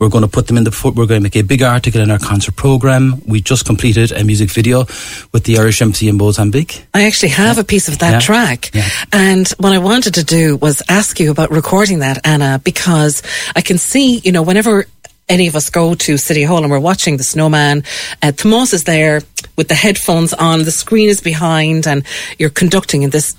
[0.00, 0.70] we're going to put them in the.
[0.84, 3.22] We're going to make a big article in our concert program.
[3.26, 4.86] We just completed a music video
[5.32, 6.86] with the Irish Embassy in Mozambique.
[6.94, 8.20] I actually have a piece of that Yeah.
[8.20, 8.70] track.
[8.74, 8.88] Yeah.
[9.12, 13.22] And what I wanted to do was ask you about recording that, Anna, because
[13.54, 14.86] I can see, you know, whenever
[15.28, 17.84] any of us go to City Hall and we're watching the snowman,
[18.22, 18.32] uh,
[18.72, 19.22] is there
[19.56, 22.02] with the headphones on, the screen is behind, and
[22.38, 23.34] you're conducting in this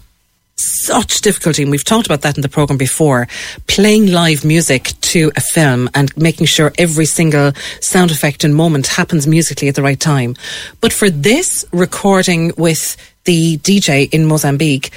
[0.61, 3.27] such difficulty, and we've talked about that in the program before,
[3.67, 8.87] playing live music to a film and making sure every single sound effect and moment
[8.87, 10.35] happens musically at the right time.
[10.79, 14.91] But for this recording with the DJ in Mozambique,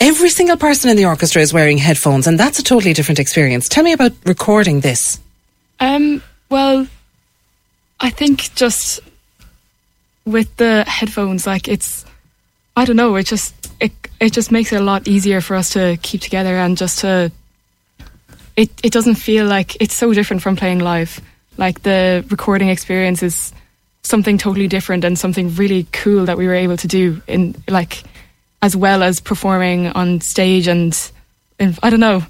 [0.00, 3.68] every single person in the orchestra is wearing headphones, and that's a totally different experience.
[3.68, 5.18] Tell me about recording this.
[5.80, 6.86] Um, well,
[8.00, 9.00] I think just
[10.24, 12.04] with the headphones, like it's,
[12.76, 15.70] I don't know, it just it it just makes it a lot easier for us
[15.70, 17.30] to keep together and just to.
[18.56, 21.20] It it doesn't feel like it's so different from playing live.
[21.58, 23.52] Like the recording experience is
[24.04, 28.04] something totally different and something really cool that we were able to do in like
[28.62, 31.10] as well as performing on stage and,
[31.58, 32.22] and I don't know.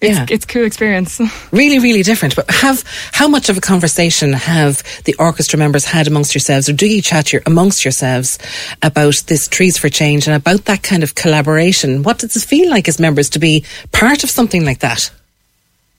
[0.00, 0.26] It's Yeah.
[0.30, 1.20] it's a cool experience.
[1.52, 2.36] really, really different.
[2.36, 6.72] But have how much of a conversation have the orchestra members had amongst yourselves, or
[6.72, 8.38] do you chat your, amongst yourselves
[8.82, 12.04] about this Trees for Change and about that kind of collaboration?
[12.04, 15.10] What does it feel like as members to be part of something like that?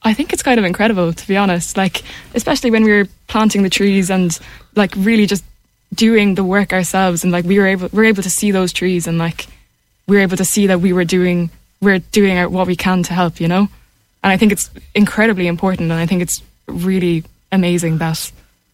[0.01, 1.76] I think it's kind of incredible, to be honest.
[1.76, 2.01] Like,
[2.34, 4.38] especially when we were planting the trees and
[4.76, 5.43] like really just
[5.93, 8.71] doing the work ourselves, and like we were able, we were able to see those
[8.71, 9.47] trees, and like
[10.07, 11.49] we were able to see that we were doing,
[11.81, 13.67] we're doing what we can to help, you know.
[14.24, 18.32] And I think it's incredibly important, and I think it's really amazing that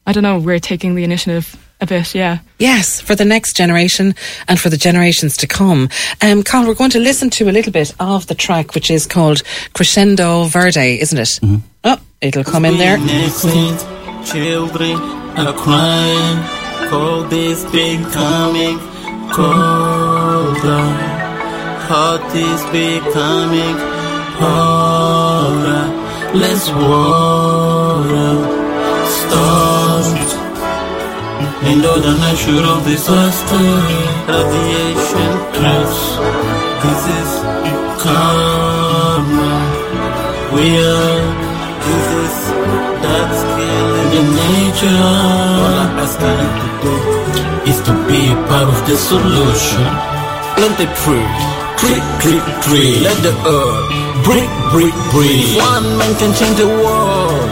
[0.07, 2.39] I don't know, we're taking the initiative a bit, yeah.
[2.59, 4.13] Yes, for the next generation
[4.47, 5.89] and for the generations to come.
[6.21, 9.07] Um, Carl, we're going to listen to a little bit of the track, which is
[9.07, 9.41] called
[9.73, 11.39] Crescendo Verde, isn't it?
[11.41, 11.55] Mm-hmm.
[11.85, 12.97] Oh, it'll come in there.
[14.25, 14.97] Children
[15.37, 18.77] are crying, cold is becoming
[19.31, 20.85] colder.
[21.87, 23.94] Heart is becoming
[26.35, 28.35] Let's water
[29.07, 30.29] start.
[31.63, 33.65] Into the natural disaster,
[34.27, 36.01] radiation traps.
[36.83, 37.29] This is
[38.03, 39.53] karma.
[40.53, 41.23] We are.
[41.85, 42.35] This is
[43.03, 44.99] that's killing the nature.
[45.63, 46.95] All I'm asking to do
[47.71, 49.87] is to be a part of the solution.
[50.55, 51.29] Plant a tree,
[51.79, 52.93] tree, tree, tree.
[52.99, 57.49] Let the earth One man can change the world.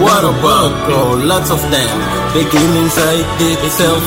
[0.00, 1.18] What about girl?
[1.18, 2.32] Lots of them.
[2.32, 3.24] Begin inside
[3.62, 4.02] itself.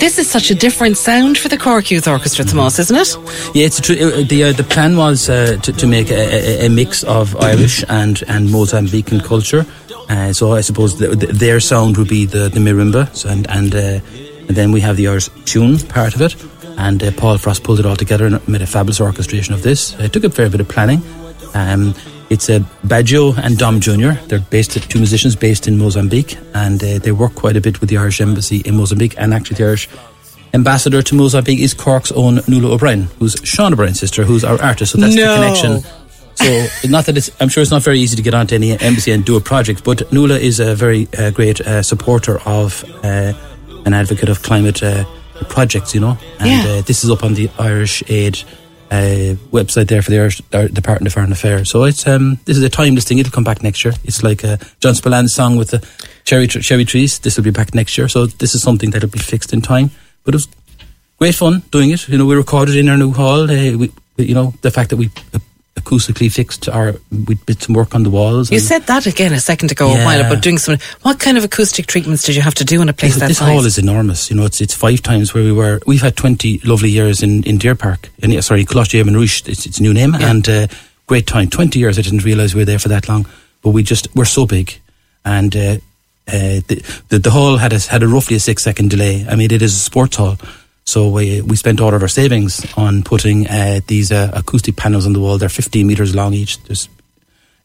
[0.00, 3.16] This is such a different sound for the Cork Youth Orchestra, Tomás, isn't it?
[3.54, 3.96] Yeah, it's true.
[3.96, 7.04] tr- uh, the uh, the plan was uh, to, to make a, a, a mix
[7.04, 9.66] of Irish and and Mozambican culture.
[10.08, 13.74] Uh, so I suppose the, the, their sound would be the the marimba, and and,
[13.74, 14.00] uh,
[14.48, 16.34] and then we have the Irish tune part of it.
[16.78, 19.94] And uh, Paul Frost pulled it all together and made a fabulous orchestration of this.
[20.00, 21.02] It took a fair bit of planning.
[21.54, 21.94] Um,
[22.30, 24.12] it's a Baggio and Dom Jr.
[24.26, 27.90] They're based two musicians based in Mozambique, and uh, they work quite a bit with
[27.90, 29.14] the Irish Embassy in Mozambique.
[29.18, 29.88] And actually, the Irish
[30.54, 34.92] ambassador to Mozambique is Cork's own Nuala O'Brien, who's Sean O'Brien's sister, who's our artist.
[34.92, 35.28] So that's No.
[35.28, 35.92] the connection.
[36.34, 39.12] So not that it's, I'm sure it's not very easy to get onto any embassy
[39.12, 43.34] and do a project, but Nuala is a very uh, great uh, supporter of uh,
[43.84, 45.04] an advocate of climate uh,
[45.44, 46.16] projects, you know.
[46.38, 46.72] And Yeah.
[46.78, 48.38] uh, this is up on the Irish Aid
[48.90, 51.70] uh, website there for the Irish Department of Foreign Affairs.
[51.70, 53.18] So it's um, this is a timeless thing.
[53.18, 53.94] It'll come back next year.
[54.04, 55.82] It's like uh, John Spillane's song with the
[56.24, 57.18] cherry tr- cherry trees.
[57.20, 58.08] This will be back next year.
[58.08, 59.90] So this is something that'll be fixed in time.
[60.24, 60.48] But it was
[61.18, 62.06] great fun doing it.
[62.08, 63.44] You know, we recorded in our new hall.
[63.44, 63.92] Uh, we, we-
[64.26, 65.38] you know, the fact that we uh,
[65.82, 68.50] acoustically fixed our, we did some work on the walls.
[68.50, 70.26] You said that again a second ago, a while Yeah.
[70.26, 70.78] about doing some.
[71.02, 73.28] What kind of acoustic treatments did you have to do in a place This, that
[73.28, 73.48] this size?
[73.48, 74.30] hall is enormous.
[74.30, 75.80] You know, it's it's five times where we were.
[75.86, 78.10] We've had twenty lovely years in, in Deer Park.
[78.18, 79.46] In, sorry, Coláiste Éamann Rís.
[79.48, 80.66] It's its new name and uh,
[81.06, 81.48] great time.
[81.50, 81.98] Twenty years.
[81.98, 83.26] I didn't realise we were there for that long.
[83.62, 84.80] But we just we're so big,
[85.24, 85.76] and uh,
[86.28, 89.24] uh, the, the the hall had a, had a roughly a six second delay.
[89.28, 90.36] I mean, it is a sports hall.
[90.84, 95.06] So we, we spent all of our savings on putting uh, these uh, acoustic panels
[95.06, 95.38] on the wall.
[95.38, 96.62] They're 15 metres long each.
[96.64, 96.88] There's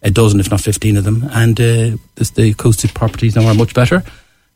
[0.03, 1.23] a dozen, if not 15 of them.
[1.31, 4.03] And uh, this, the acoustic properties now are much better.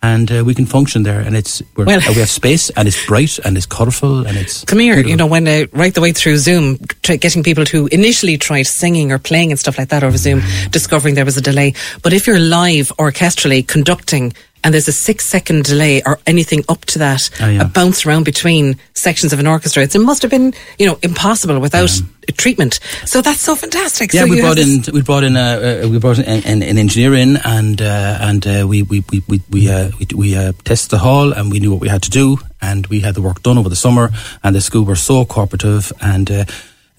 [0.04, 1.20] And uh, we can function there.
[1.20, 4.64] And it's we're, Well- we have space, and it's bright, and it's colourful, and it's.
[4.66, 7.86] Come here, you know, when uh, right the way through Zoom, try, getting people who
[7.88, 11.42] initially tried singing or playing and stuff like that over Zoom, discovering there was a
[11.42, 11.74] delay.
[12.02, 14.34] But if you're live orchestrally conducting
[14.64, 17.62] and there's a six second delay or anything up to that, Oh, yeah.
[17.62, 21.00] a bounce around between sections of an orchestra, it's, it must have been, you know,
[21.02, 21.90] impossible without
[22.38, 22.80] treatment.
[23.06, 24.14] So that's so fantastic.
[24.14, 26.64] Yeah, so we brought in we brought in uh, uh, we brought in an, an,
[26.64, 30.36] an engineer in and uh, and uh, we we we we we, uh, we, we
[30.36, 33.16] uh, tested the hall and we knew what we had to do and we had
[33.16, 34.12] the work done over the summer
[34.44, 36.46] and the school were so cooperative and uh,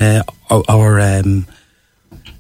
[0.01, 1.47] uh, our, our um,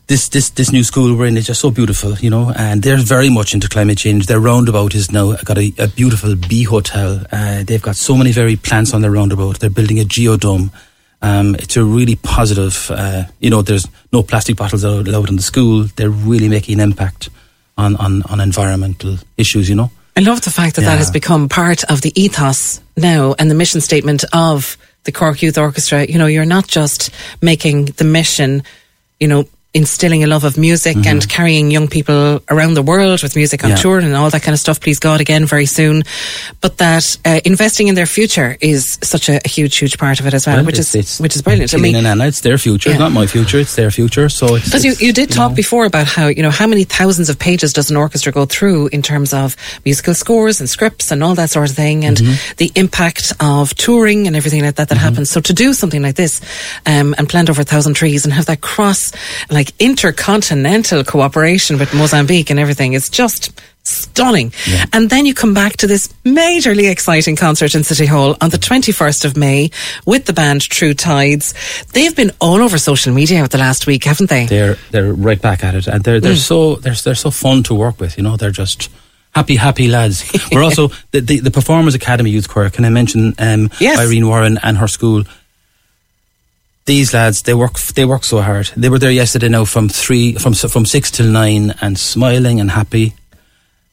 [0.09, 2.97] this this this new school we're in is just so beautiful, you know, and they're
[2.97, 4.27] very much into climate change.
[4.27, 7.25] Their roundabout is now got a, a beautiful bee hotel.
[7.31, 9.61] Uh, they've got so many very plants on their roundabout.
[9.61, 10.71] They're building a geodome.
[11.23, 12.91] Um, it's a really positive.
[12.91, 15.85] Uh, you know, there's no plastic bottles allowed allowed in the school.
[15.97, 17.31] They're really making an impact
[17.79, 19.69] on on, on environmental issues.
[19.69, 19.91] You know.
[20.17, 23.55] I love the fact that that has become part of the ethos now and the
[23.55, 26.05] mission statement of the Cork Youth Orchestra.
[26.05, 27.11] You know, you're not just
[27.41, 28.63] making the mission,
[29.19, 33.35] you know, instilling a love of music and carrying young people around the world with
[33.37, 33.77] music on Mm-hmm.
[33.77, 33.83] Yeah.
[33.83, 36.03] tour and all that kind of stuff, please God, again very soon.
[36.61, 40.27] But that uh, investing in their future is such a, a huge, huge part of
[40.27, 41.73] it as well, Well, which it's- is it's which is brilliant.
[41.73, 42.91] I mean, and Anna, it's their future.
[42.91, 42.99] Yeah.
[42.99, 43.59] Not my future.
[43.59, 44.29] It's their future.
[44.29, 44.67] So it's.
[44.67, 47.31] because you, it's, you did talk know, before about how, you know, how many thousands
[47.31, 51.23] of pages does an orchestra go through in terms of musical scores and scripts and
[51.25, 52.55] all that sort of thing and Mm-hmm.
[52.59, 55.31] the impact of touring and everything like that that happens.
[55.31, 56.41] So to do something like this
[56.85, 59.13] um, and plant over a thousand trees and have that cross,
[59.51, 63.53] like intercontinental cooperation with Mozambique and everything is just
[63.85, 64.53] stunning.
[64.93, 68.57] And then you come back to this majorly exciting concert in City Hall on the
[68.59, 69.71] 21st of May
[70.07, 71.55] with the band True Tides.
[71.93, 74.47] They've been all over social media over the last week, haven't they?
[74.47, 76.47] they're they're right back at it, and they're they're Mm.
[76.47, 78.17] so they're they're so fun to work with.
[78.17, 78.89] You know, they're just
[79.35, 80.25] happy happy lads.
[80.53, 82.71] We're also the, the the Performers Academy Youth Choir.
[82.71, 83.99] Can I mention um, Yes.
[83.99, 85.25] Irene Warren and her school?
[86.85, 88.71] These lads, they work they work so hard.
[88.77, 92.71] They were there yesterday now from three from from six till nine and smiling and
[92.71, 93.15] happy.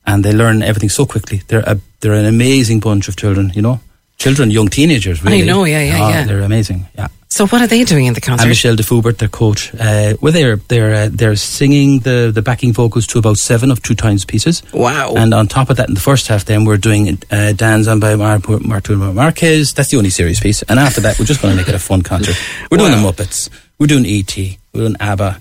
[0.05, 1.43] and they learn everything so quickly.
[1.47, 3.79] They're a, they're an amazing bunch of children, you know,
[4.19, 5.23] children, young teenagers.
[5.23, 5.41] Really.
[5.41, 6.25] I know, yeah, yeah, Oh, yeah.
[6.25, 6.85] They're amazing.
[6.97, 7.07] Yeah.
[7.31, 8.43] So what are they doing in the concert?
[8.43, 12.41] And Michelle de Fubert, their coach, uh, well, they're they're uh, they're singing the the
[12.41, 14.63] backing vocals to about seven of two times pieces.
[14.73, 15.13] Wow!
[15.15, 17.99] And on top of that, in the first half, then we're doing uh, "Dance" on
[17.99, 19.73] by Mar- Martin Marquez.
[19.73, 20.63] That's the only serious piece.
[20.63, 22.35] And after that, we're just going to make it a fun concert.
[22.71, 23.47] We're doing the Muppets.
[23.77, 24.35] We're doing ET.
[24.73, 25.39] We're doing ABBA.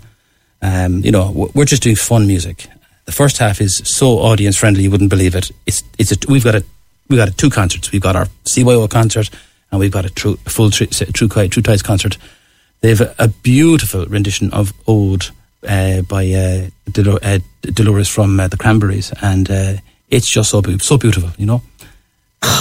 [0.60, 2.66] Um, you know, we're just doing fun music.
[3.06, 5.50] The first half is so audience friendly, you wouldn't believe it.
[5.66, 6.64] It's it's a, we've got a
[7.08, 7.92] we've got two concerts.
[7.92, 9.30] We've got our CYO concert
[9.70, 12.18] and we've got a true, full True True, true Tides concert.
[12.80, 15.26] They have a, a beautiful rendition of "Ode"
[15.66, 19.74] uh, by uh, uh, Dolores from uh, the Cranberries, and uh,
[20.08, 21.62] it's just so beau- so beautiful, you know.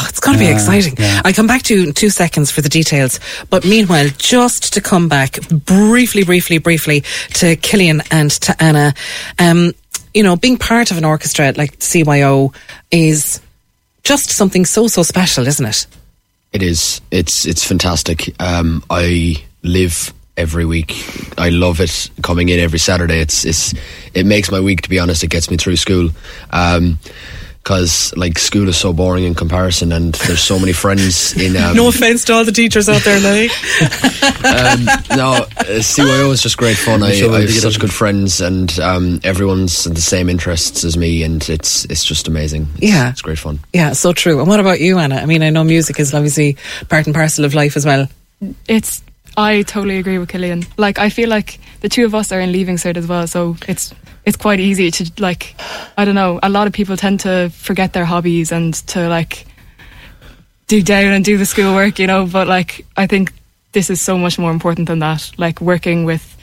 [0.09, 0.95] It's going to be exciting.
[0.97, 1.21] yeah.
[1.23, 3.19] I'll come back to you in two seconds for the details.
[3.51, 7.01] But meanwhile, just to come back briefly, briefly, briefly
[7.35, 8.95] to Cillian and to Anna,
[9.37, 9.73] um,
[10.15, 12.55] you know, being part of an orchestra like CYO
[12.89, 13.39] is
[14.07, 15.85] just something so, so special, isn't it?
[16.53, 17.01] It is.
[17.11, 18.33] It's it's fantastic.
[18.41, 20.93] Um, I live every week.
[21.37, 23.19] I love it coming in every Saturday.
[23.19, 23.73] It's it's
[24.13, 24.81] it makes my week.
[24.83, 26.09] To be honest, it gets me through school.
[26.51, 26.99] Um,
[27.67, 31.57] because like school is so boring in comparison, and there's so many friends in.
[31.67, 33.51] Um, no offense to all the teachers out there, like.
[34.45, 34.85] um,
[35.17, 37.01] no, uh, CYO is just great fun.
[37.03, 37.79] I, Sure, I have get such it.
[37.81, 42.67] good friends, and um, everyone's the same interests as me, and it's it's just amazing.
[42.75, 43.09] It's, Yeah.
[43.09, 43.59] it's great fun.
[43.73, 44.39] Yeah, so true.
[44.39, 45.15] And what about you, Anna?
[45.15, 46.55] I mean, I know music is obviously
[46.89, 48.07] part and parcel of life as well.
[48.67, 49.01] It's.
[49.35, 50.65] I totally agree with Cillian.
[50.77, 53.55] Like, I feel like the two of us are in leaving cert as well, so
[53.67, 53.93] it's
[54.27, 55.55] it's quite easy to like.
[55.97, 56.37] I don't know.
[56.43, 59.45] A lot of people tend to forget their hobbies and to like
[60.67, 62.27] do down and do the schoolwork, you know.
[62.27, 63.31] But like, I think
[63.71, 65.31] this is so much more important than that.
[65.37, 66.35] Like working with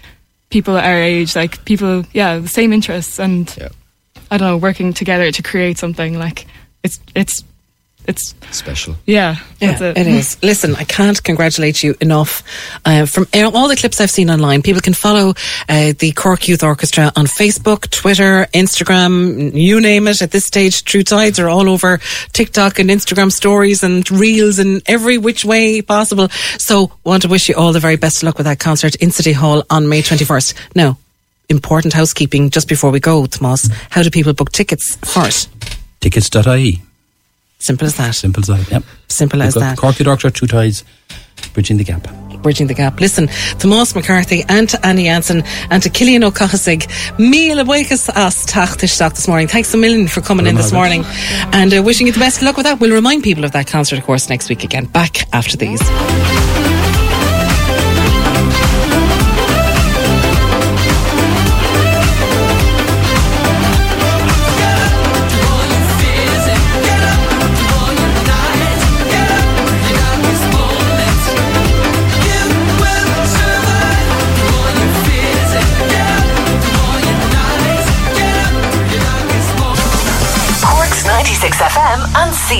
[0.48, 3.54] people our age, like people, yeah, the same interests, and
[4.30, 6.18] I don't know, working together to create something.
[6.18, 6.46] Like,
[6.82, 7.44] it's it's
[8.06, 8.96] it's special.
[9.06, 9.98] Yeah, Yeah, that's it.
[9.98, 10.42] it is.
[10.42, 12.42] Listen, I can't congratulate you enough.
[12.84, 15.30] Uh, from all the clips I've seen online, people can follow
[15.68, 20.22] uh, the Cork Youth Orchestra on Facebook, Twitter, Instagram, you name it.
[20.22, 21.98] At this stage, True Tides are all over
[22.32, 26.28] TikTok and Instagram stories and reels and every which way possible.
[26.58, 29.10] So, want to wish you all the very best of luck with that concert in
[29.10, 30.54] City Hall on May 21st.
[30.74, 30.98] Now,
[31.48, 33.70] important housekeeping just before we go, Tomás.
[33.90, 35.48] How do people book tickets for it?
[36.00, 36.82] Tickets.ie.
[37.64, 38.14] Simple as that.
[38.14, 38.70] Simple as that.
[38.70, 38.82] Yep.
[39.08, 39.78] Simple as We've got that.
[39.78, 40.84] Cork Orchestra, True Tides,
[41.54, 42.06] Bridging the Gap.
[42.42, 43.00] Bridging the Gap.
[43.00, 48.44] Listen, Tomás McCarthy and to Annie Jansenn and to Cillian Ó Cathasaigh, Mila Wakas as
[48.44, 49.48] Tachtishtak this morning.
[49.48, 51.04] Thanks a million for coming in this morning
[51.54, 52.80] and uh, wishing you the best of luck with that.
[52.80, 54.84] We'll remind people of that concert, of course, next week again.
[54.84, 55.80] Back after these.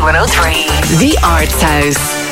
[0.03, 0.99] 103.
[0.99, 2.24] The Arts House.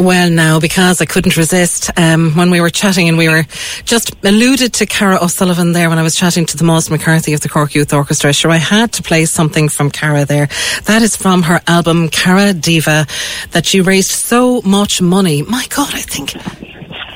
[0.00, 3.42] Well, now, because I couldn't resist um, when we were chatting and we were
[3.84, 7.50] just alluded to Cara O'Sullivan there when I was chatting to Tomás McCarthy of the
[7.50, 8.32] Cork Youth Orchestra.
[8.32, 10.48] Sure, I had to play something from Cara there.
[10.86, 13.06] That is from her album Cara Diva
[13.50, 15.42] that she raised so much money.
[15.42, 16.34] My God, I think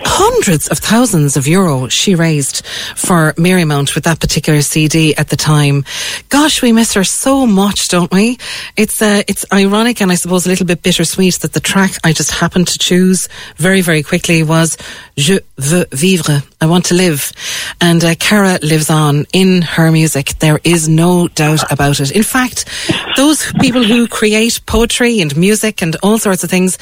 [0.04, 2.64] hundreds of thousands of euro she raised
[2.96, 5.84] for Marymount with that particular CD at the time.
[6.28, 8.38] Gosh, we miss her so much, don't we?
[8.76, 12.12] It's uh, it's ironic and I suppose a little bit bittersweet that the track I
[12.12, 14.76] just happened to choose very very quickly was
[15.16, 16.42] Je veux vivre.
[16.60, 17.32] I want to live,
[17.80, 20.38] and uh, Cara lives on in her music.
[20.38, 22.10] There is no doubt about it.
[22.10, 22.64] In fact,
[23.16, 26.78] those people who create poetry and music and all sorts of things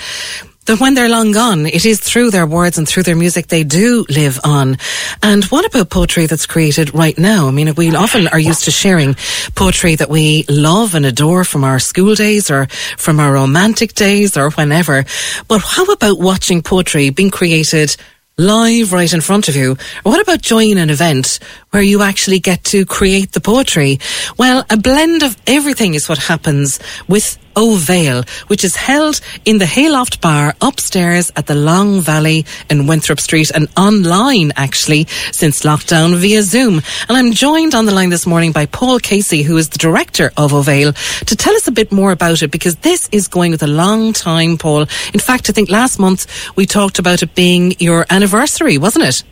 [0.66, 3.64] that when they're long gone, it is through their words and through their music they
[3.64, 4.78] do live on.
[5.22, 7.48] And what about poetry that's created right now?
[7.48, 9.16] I mean, we often are used to sharing
[9.54, 12.66] poetry that we love and adore from our school days or
[12.96, 15.04] from our romantic days or whenever.
[15.48, 17.96] But how about watching poetry being created
[18.38, 19.76] live right in front of you?
[20.02, 21.38] What about joining an event
[21.70, 23.98] where you actually get to create the poetry?
[24.38, 26.78] Well, a blend of everything is what happens
[27.08, 32.86] with Obheal, which is held in the Hayloft Bar upstairs at the Long Valley in
[32.86, 36.82] Winthrop Street and online actually since lockdown via Zoom.
[37.08, 40.32] And I'm joined on the line this morning by Paul Casey, who is the director
[40.36, 40.94] of Obheal,
[41.26, 44.12] to tell us a bit more about it because this is going with a long
[44.12, 44.82] time, Paul.
[45.12, 46.26] In fact, I think last month
[46.56, 49.22] we talked about it being your anniversary, wasn't it?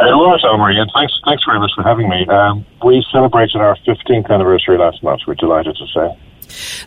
[0.00, 2.26] It was, Omar, and thanks, thanks very much for having me.
[2.26, 6.16] Um, we celebrated our 15th anniversary last month, we're delighted to say.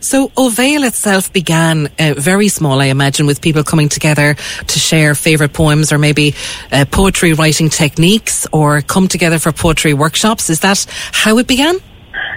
[0.00, 5.14] So Obheal itself began uh, very small, I imagine, with people coming together to share
[5.14, 6.34] favourite poems or maybe
[6.72, 10.50] uh, poetry writing techniques or come together for poetry workshops.
[10.50, 11.76] Is that how it began?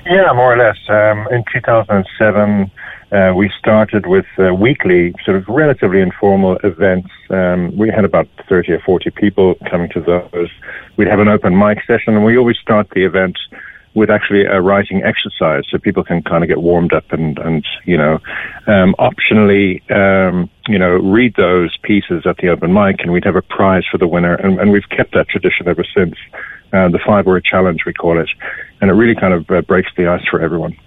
[0.05, 0.77] Yeah, more or less.
[0.89, 2.71] Um, in 2007,
[3.11, 7.09] uh, we started with uh, weekly, sort of relatively informal events.
[7.29, 10.49] Um, we had about 30 or 40 people coming to those.
[10.97, 13.37] We'd have an open mic session, and we always start the event
[13.97, 17.65] with actually a writing exercise so people can kind of get warmed up and, and
[17.85, 18.19] you know,
[18.67, 23.35] um, optionally, um, you know, read those pieces at the open mic and we'd have
[23.35, 24.35] a prize for the winner.
[24.35, 26.15] And, and we've kept that tradition ever since.
[26.71, 28.29] Uh, the five word challenge, we call it.
[28.81, 30.77] And it really kind of uh, breaks the ice for everyone.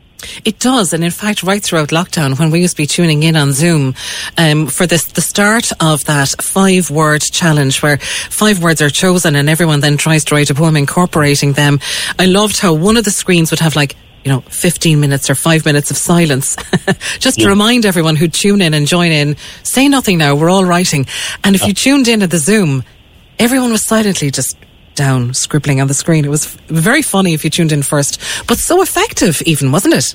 [0.44, 3.36] It does, and in fact, right throughout lockdown, when we used to be tuning in
[3.36, 3.94] on Zoom
[4.36, 9.48] um, for this, the start of that five-word challenge, where five words are chosen, and
[9.48, 11.80] everyone then tries to write a poem incorporating them.
[12.18, 15.34] I loved how one of the screens would have like you know, 15 minutes or
[15.34, 16.56] five minutes of silence.
[17.18, 17.44] Just yeah.
[17.44, 21.06] to remind everyone who tune in and join in, say nothing now, we're all writing.
[21.42, 22.84] And if you tuned in at the Zoom,
[23.38, 24.56] everyone was silently just
[24.94, 26.24] down, scribbling on the screen.
[26.24, 30.14] It was very funny if you tuned in first, but so effective, even, wasn't it?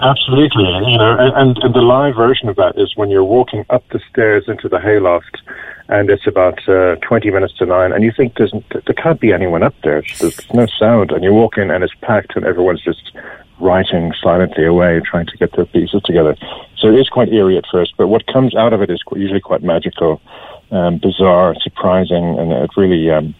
[0.00, 3.88] Absolutely, you know, and, and the live version of that is when you're walking up
[3.90, 5.40] the stairs into the hayloft,
[5.88, 9.32] and it's about uh, 20 minutes to nine, and you think there's there can't be
[9.32, 10.02] anyone up there.
[10.18, 13.12] There's no sound, and you walk in and it's packed, and everyone's just
[13.60, 16.36] writing silently away, trying to get their pieces together.
[16.76, 19.40] So it is quite eerie at first, but what comes out of it is usually
[19.40, 20.20] quite magical,
[20.72, 23.34] um, bizarre, surprising, and it really um,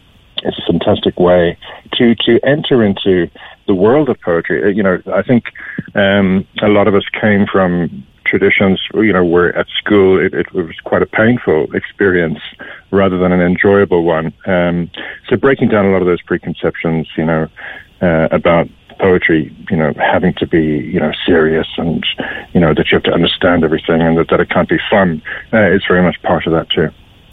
[0.45, 1.57] it's a fantastic way
[1.95, 3.29] to to enter into
[3.67, 4.63] the world of poetry.
[4.63, 5.45] Uh, you know, I think
[5.95, 8.81] um, a lot of us came from traditions.
[8.95, 12.41] You know, where at school it, it was quite a painful experience
[12.91, 14.33] rather than an enjoyable one.
[14.47, 14.91] Um,
[15.29, 17.49] so breaking down a lot of those preconceptions, you know,
[18.01, 22.07] uh, about poetry, you know, having to be, you know, serious and,
[22.53, 25.21] you know, that you have to understand everything and that, that it can't be fun
[25.53, 26.89] uh, is very much part of that too.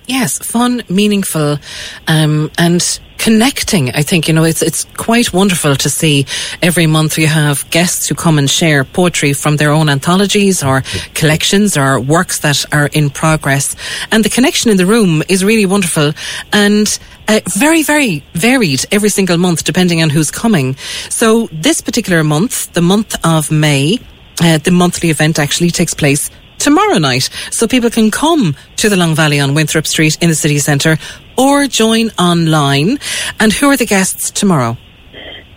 [0.10, 1.60] Yes, fun, meaningful,
[2.08, 3.92] um, and connecting.
[3.92, 6.26] I think you know it's it's quite wonderful to see
[6.64, 10.82] every month you have guests who come and share poetry from their own anthologies or
[11.14, 13.76] collections or works that are in progress,
[14.12, 16.12] and the connection in the room is really wonderful
[16.52, 20.76] and uh, very very varied every single month depending on who's coming.
[21.10, 24.00] So this particular month, the month of May,
[24.42, 27.30] uh, the monthly event actually takes place tomorrow night.
[27.52, 30.98] So people can come to the Long Valley on Winthrop Street in the city centre
[31.38, 33.00] or join online.
[33.40, 34.78] And who are the guests tomorrow?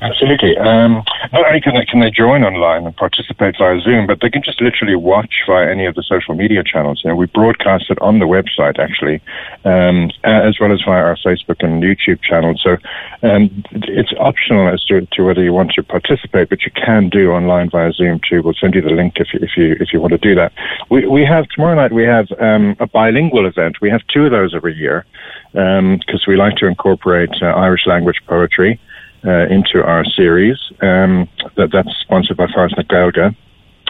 [0.02, 0.58] Absolutely.
[0.58, 4.30] Um, not only can they, can they join online and participate via Zoom, but they
[4.30, 7.02] can just literally watch via any of the social media channels.
[7.04, 9.22] You know, we broadcast it on the website actually,
[9.64, 12.54] um, as well as via our Facebook and YouTube channel.
[12.60, 12.78] So
[13.22, 17.30] um, it's optional as to, to, whether you want to participate, but you can do
[17.30, 18.42] online via Zoom too.
[18.42, 20.52] We'll send you the link if you, if you if you want to do that.
[20.90, 21.92] We we have tomorrow night.
[21.92, 23.80] We have um, a bilingual event.
[23.80, 25.06] We have two of those every year
[25.52, 28.80] because um, we like to incorporate uh, Irish language poetry
[29.24, 30.58] uh, into our series.
[30.80, 33.34] Um, that, that's sponsored by Forest Gaelga.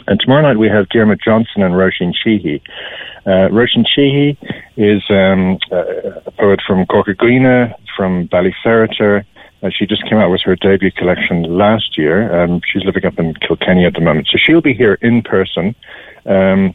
[0.06, 2.62] And tomorrow night we have Dermot Johnson and Roisin Sheehy.
[3.24, 4.36] Uh, Roisin Sheehy
[4.76, 9.24] is um, a poet from Corca Dhuibhne, from Ballyferriter.
[9.62, 12.42] Uh, she just came out with her debut collection last year.
[12.42, 14.26] Um, she's living up in Kilkenny at the moment.
[14.26, 15.74] So she'll be here in person.
[16.26, 16.74] Um,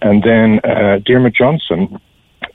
[0.00, 2.00] and then uh, Dermot Johnson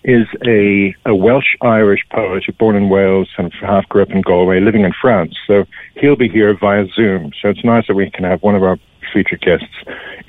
[0.08, 4.62] is a, a Welsh Irish poet born in Wales and half grew up in Galway,
[4.62, 5.36] living in France.
[5.46, 5.66] So
[5.96, 7.34] he'll be here via Zoom.
[7.42, 8.80] So it's nice that we can have one of our
[9.14, 9.68] featured guests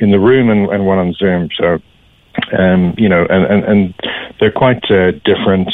[0.01, 1.49] in the room and, and one on Zoom.
[1.57, 1.79] So,
[2.59, 3.95] um, you know, and, and, and
[4.41, 5.71] they're quite uh, different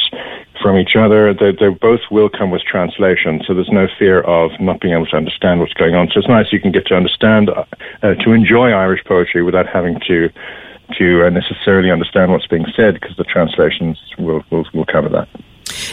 [0.63, 1.33] from each other.
[1.33, 5.07] They, they both will come with translation, so there's no fear of not being able
[5.07, 6.09] to understand what's going on.
[6.13, 9.99] So it's nice you can get to understand, uh, to enjoy Irish poetry without having
[10.09, 10.31] to
[10.99, 15.29] to uh, necessarily understand what's being said because the translations will, will, will cover that.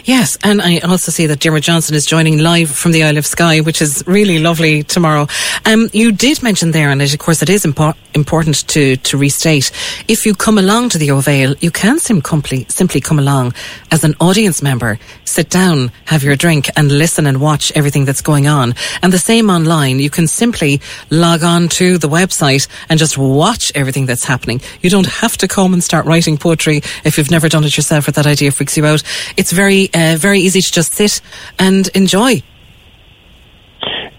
[0.05, 3.25] Yes, and I also see that Dermot Johnson is joining live from the Isle of
[3.25, 5.27] Skye, which is really lovely tomorrow.
[5.65, 9.71] Um, you did mention there, and of course it is impo- important to, to restate,
[10.07, 13.53] if you come along to the Obheal, you can simply, simply come along
[13.91, 18.21] as an audience member, sit down, have your drink, and listen and watch everything that's
[18.21, 18.73] going on.
[19.01, 23.71] And the same online, you can simply log on to the website and just watch
[23.75, 24.61] everything that's happening.
[24.81, 28.07] You don't have to come and start writing poetry if you've never done it yourself
[28.07, 29.03] or that idea freaks you out.
[29.37, 31.21] It's very, uh, very easy to just sit
[31.59, 32.41] and enjoy.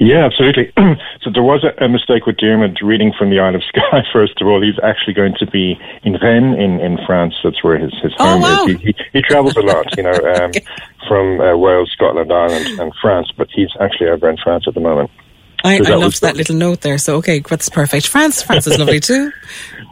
[0.03, 0.73] Yeah, absolutely.
[1.23, 4.03] so there was a, a, mistake with Dermot reading from the Isle of Skye.
[4.13, 7.35] First of all, he's actually going to be in Rennes in, in France.
[7.45, 8.67] That's where his, his home oh, wow.
[8.67, 8.81] is.
[8.81, 10.65] He, he, he, travels a lot, you know, um, okay.
[11.07, 13.31] from uh, Wales, Scotland, Ireland, and France.
[13.37, 15.11] But he's actually over in France at the moment.
[15.65, 16.99] I, I loved that little note there.
[16.99, 18.07] So okay, that's perfect.
[18.07, 19.33] France, France is lovely too.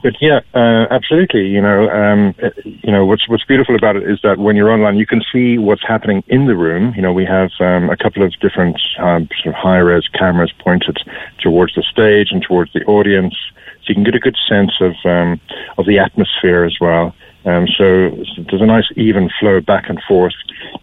[0.03, 1.47] But yeah, uh, absolutely.
[1.49, 2.35] You know, um,
[2.65, 5.59] you know what's what's beautiful about it is that when you're online, you can see
[5.59, 6.95] what's happening in the room.
[6.97, 10.53] You know, we have um, a couple of different um, sort of high res cameras
[10.59, 10.97] pointed
[11.39, 13.35] towards the stage and towards the audience,
[13.83, 15.39] so you can get a good sense of um,
[15.77, 17.15] of the atmosphere as well.
[17.45, 18.11] Um, so
[18.49, 20.35] there's a nice even flow back and forth,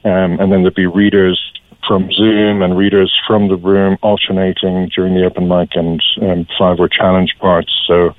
[0.03, 1.39] um, and then there'll be readers
[1.87, 6.79] from Zoom and readers from the room alternating during the open mic and um, five
[6.79, 7.71] or challenge parts.
[7.87, 8.15] So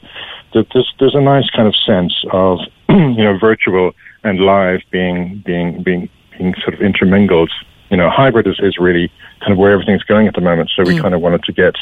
[0.54, 3.92] that there's there's a nice kind of sense of you know virtual
[4.24, 7.50] and live being being being being sort of intermingled.
[7.90, 10.70] You know, hybrid is, is really kind of where everything's going at the moment.
[10.76, 11.00] So we mm.
[11.00, 11.74] kind of wanted to get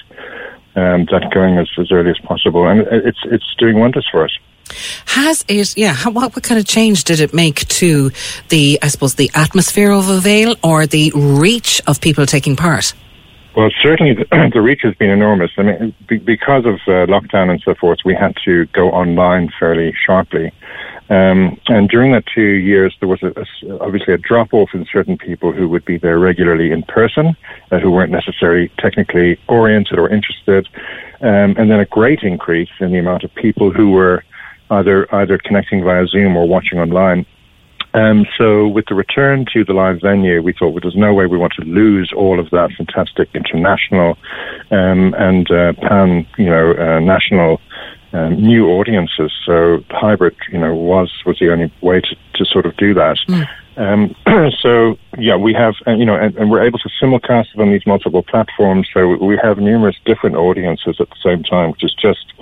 [0.77, 4.39] um, that going as, as early as possible, and it's it's doing wonders for us.
[5.07, 8.11] Has it, yeah, how, what, what kind of change did it make to
[8.49, 12.93] the, I suppose, the atmosphere of Obheal or the reach of people taking part?
[13.57, 15.51] Well, certainly the, the reach has been enormous.
[15.57, 19.51] I mean, be, because of uh, lockdown and so forth, we had to go online
[19.59, 20.53] fairly sharply.
[21.09, 24.85] Um, and during that two years, there was a, a, obviously a drop off in
[24.93, 27.37] certain people who would be there regularly in person,
[27.71, 30.69] uh, who weren't necessarily technically oriented or interested,
[31.21, 34.25] um, and then a great increase in the amount of people who were
[34.71, 37.27] either either connecting via Zoom or watching online.
[37.95, 41.27] Um, so with the return to the live venue, we thought well, there's no way
[41.27, 44.19] we want to lose all of that fantastic international
[44.71, 47.59] um, and uh, pan, you know, uh, national
[48.13, 49.33] um, new audiences.
[49.47, 53.17] So hybrid, you know, was was the only way to, to sort of do that.
[53.29, 53.49] Mm.
[53.77, 54.15] Um,
[54.61, 57.71] so yeah, we have, uh, you know, and, and, we're able to simulcast it on
[57.71, 58.89] these multiple platforms.
[58.93, 62.33] So we have numerous different audiences at the same time, which is just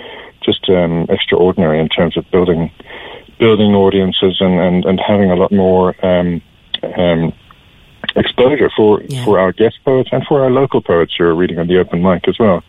[0.45, 2.71] just um, extraordinary in terms of building
[3.39, 6.41] building audiences and, and, and having a lot more um,
[6.97, 7.33] um,
[8.17, 9.25] exposure for yeah.
[9.25, 12.03] for our guest poets and for our local poets who are reading on the open
[12.03, 12.63] mic as well.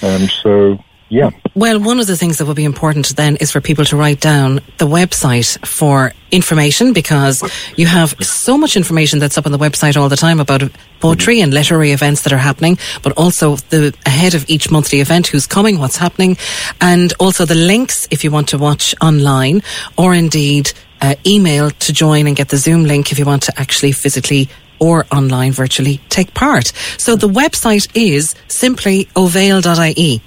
[0.00, 0.78] And so
[1.12, 1.28] yeah.
[1.54, 4.18] Well, one of the things that would be important then is for people to write
[4.18, 7.42] down the website for information because
[7.76, 10.62] you have so much information that's up on the website all the time about
[11.00, 15.26] poetry and literary events that are happening, but also the ahead of each monthly event,
[15.26, 16.38] who's coming, what's happening,
[16.80, 19.62] and also the links if you want to watch online
[19.98, 20.72] or indeed
[21.02, 24.48] uh, email to join and get the Zoom link if you want to actually physically
[24.78, 26.72] or online virtually take part.
[26.96, 30.22] So the website is simply obheal.ie.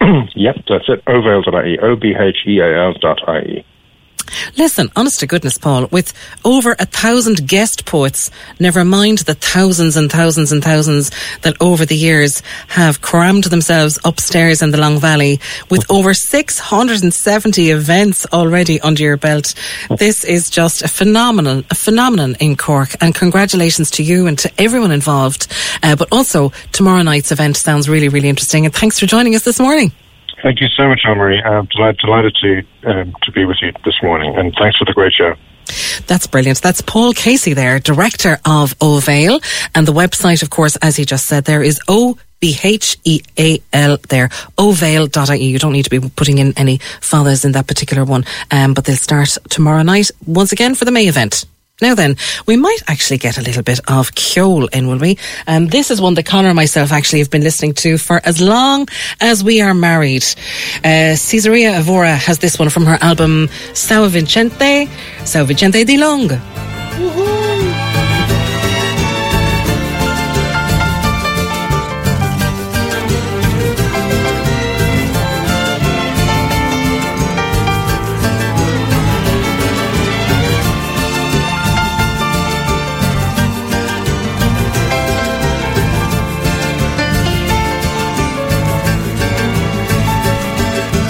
[0.34, 1.04] yep, that's it.
[1.06, 1.78] Obheal.ie.
[1.80, 3.66] O B H E A L dot I E.
[4.56, 6.12] Listen, honest to goodness, Paul, with
[6.44, 11.10] over a thousand guest poets, never mind the thousands and thousands and thousands
[11.42, 15.40] that over the years have crammed themselves upstairs in the Long Valley,
[15.70, 19.54] with over 670 events already under your belt.
[19.98, 24.50] This is just a phenomenal, a phenomenon in Cork, and congratulations to you and to
[24.58, 25.46] everyone involved.
[25.82, 29.44] Uh, but also, tomorrow night's event sounds really, really interesting, and thanks for joining us
[29.44, 29.92] this morning.
[30.42, 31.44] Thank you so much, Elmarie.
[31.44, 34.92] I'm delighted, delighted to, um, to be with you this morning, and thanks for the
[34.92, 35.34] great show.
[36.06, 36.62] That's brilliant.
[36.62, 39.42] That's Paul Casey there, director of Obheal.
[39.74, 43.22] And the website, of course, as he just said there, is O B H E
[43.38, 45.44] A L there, obheal.ie.
[45.44, 48.24] You don't need to be putting in any fadas in that particular one.
[48.50, 51.46] Um, but they'll start tomorrow night once again for the May event.
[51.82, 52.16] Now then,
[52.46, 55.18] we might actually get a little bit of Kjol in, will we?
[55.46, 58.40] Um, this is one that Conor and myself actually have been listening to for as
[58.40, 58.88] long
[59.20, 60.24] as we are married.
[60.82, 64.88] Uh, Cesária Évora has this one from her album Sao Vicente,
[65.26, 66.75] Sao Vicente di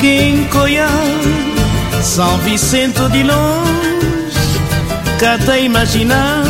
[0.06, 0.36] Long.
[0.56, 0.86] Quincoia,
[2.00, 4.38] São Vicente de longe,
[5.18, 6.44] cada imaginar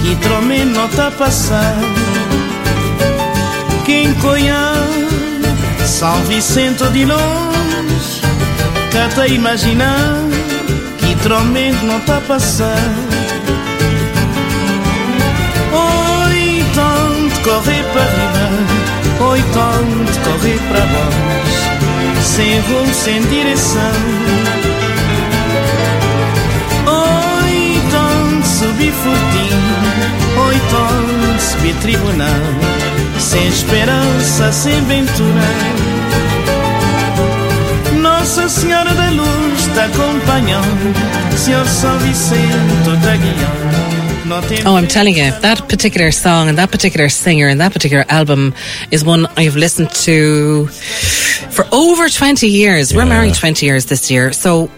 [0.00, 1.76] que trome não tá passar.
[3.84, 4.72] Quincoia,
[5.84, 8.22] São Vicente de longe,
[8.90, 10.24] cada imaginar
[10.98, 12.94] que trome não tá passar.
[15.72, 21.39] Oi, tanto correr para riba, oi, tanto correr para baixo
[22.40, 23.92] sem rumo, sem direção.
[26.86, 32.28] Oi, tanto subir furtinho, oi, tanto subir tribunal,
[33.18, 35.50] sem esperança, sem ventura.
[38.00, 40.94] Nossa Senhora da Luz está acompanhando,
[41.36, 44.09] Senhor São Vicente está guiando.
[44.32, 48.54] Oh, I'm telling you, that particular song and that particular singer and that particular album
[48.90, 52.94] is one I've listened to for over 20 years.
[52.94, 54.32] We're married 20 years this year.
[54.32, 54.70] So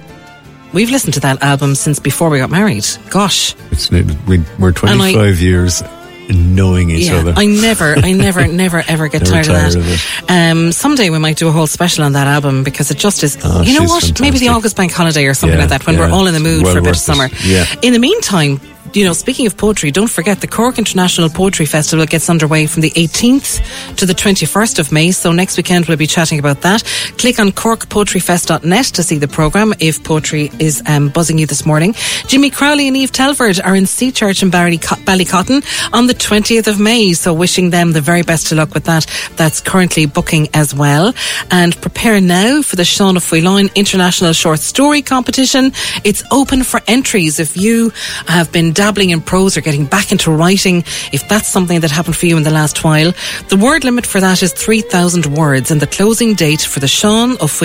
[0.73, 2.87] we've listened to that album since before we got married.
[3.11, 3.55] Gosh.
[3.71, 5.83] It's, we, we're 25 I- years
[6.31, 7.35] knowing each yeah, other.
[7.37, 9.85] I never, I never, never, ever get Never tired, tired of of
[10.29, 10.51] that.
[10.53, 13.37] Um, someday we might do a whole special on that album because it just is.
[13.45, 14.21] Oh, you know she's what?
[14.21, 14.49] Maybe the.
[14.49, 16.73] August Bank holiday or something Yeah, like that when we're all in the mood Well
[16.73, 17.29] for a bit of summer.
[17.45, 17.67] Yeah.
[17.83, 18.61] In the meantime.
[18.93, 22.83] You know, speaking of poetry, don't forget the Cork International Poetry Festival gets underway from
[22.83, 25.13] the 18th to the 21st of May.
[25.13, 26.83] So next weekend we'll be chatting about that.
[27.17, 31.95] Click on corkpoetryfest.net to see the programme if poetry is um, buzzing you this morning.
[32.27, 35.65] Jimmy Crowley and Eve Telford are in Seachurch in Barry- Ballycotton
[35.95, 37.15] on the 20th of May.
[37.15, 39.07] So wishing them the very best of luck with that.
[39.37, 41.15] That's currently booking as well.
[41.51, 45.73] And prepare now for the Seán Ó Faoláin International Short Story Competition.
[46.05, 47.91] It's open for entries if you
[48.27, 50.79] have been dabbling in prose or getting back into writing,
[51.13, 53.13] if that's something that happened for you in the last while.
[53.49, 57.37] The word limit for that is 3,000 words and the closing date for the Sean
[57.39, 57.63] of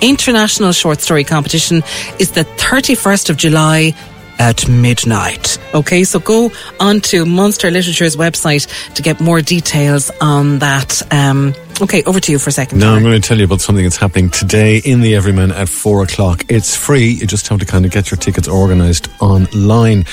[0.00, 1.82] International Short Story Competition
[2.18, 3.94] is the 31st of July
[4.38, 5.58] at midnight.
[5.74, 6.50] Okay, so go
[6.80, 11.02] onto Munster Literature's website to get more details on that.
[11.12, 12.78] Um, okay, over to you for a second.
[12.78, 15.68] Now I'm going to tell you about something that's happening today in the Everyman at
[15.68, 16.44] four o'clock.
[16.48, 17.10] It's free.
[17.10, 20.04] You just have to kind of get your tickets organised online.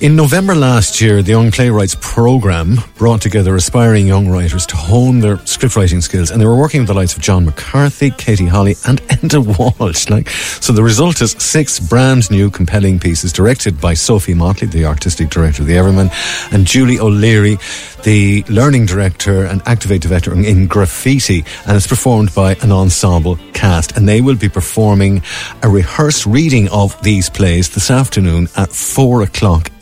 [0.00, 5.18] In November last year, the Young Playwrights Programme brought together aspiring young writers to hone
[5.18, 8.46] their script writing skills, and they were working with the likes of John McCarthy, Katie
[8.46, 10.08] Holly, and Enda Walsh.
[10.08, 14.84] Like, so the result is six brand new compelling pieces directed by Sophie Motley, the
[14.84, 16.10] artistic director of the Everyman,
[16.52, 17.58] and Julie O'Leary,
[18.04, 23.96] the learning director and activate director in graffiti, and it's performed by an ensemble cast.
[23.96, 25.22] And they will be performing
[25.64, 29.72] a rehearsed reading of these plays this afternoon at four o'clock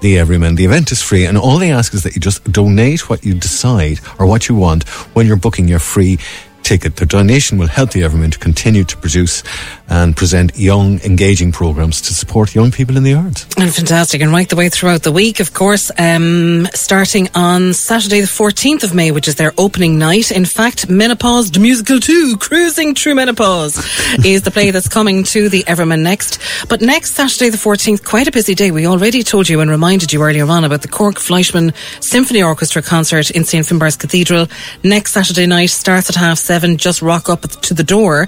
[0.00, 0.54] the Everyman.
[0.54, 3.34] The event is free, and all they ask is that you just donate what you
[3.34, 6.18] decide or what you want when you're booking your free
[6.68, 6.96] ticket.
[6.96, 9.42] The donation will help the Everyman to continue to produce
[9.88, 13.46] and present young, engaging programs to support young people in the arts.
[13.56, 14.20] And fantastic.
[14.20, 18.84] And right the way throughout the week, of course, um, starting on Saturday, the 14th
[18.84, 20.30] of May, which is their opening night.
[20.30, 23.78] In fact, Menopause the Musical 2, Cruising Through Menopause,
[24.26, 26.38] is the play that's coming to the Everyman next.
[26.68, 28.70] But next Saturday, the 14th, quite a busy day.
[28.70, 32.82] We already told you and reminded you earlier on about the Cork Fleischmann Symphony Orchestra
[32.82, 33.64] concert in St.
[33.64, 34.48] Finbarr's Cathedral.
[34.84, 36.57] Next Saturday night starts at half seven.
[36.58, 38.26] Seven, just rock up to the door.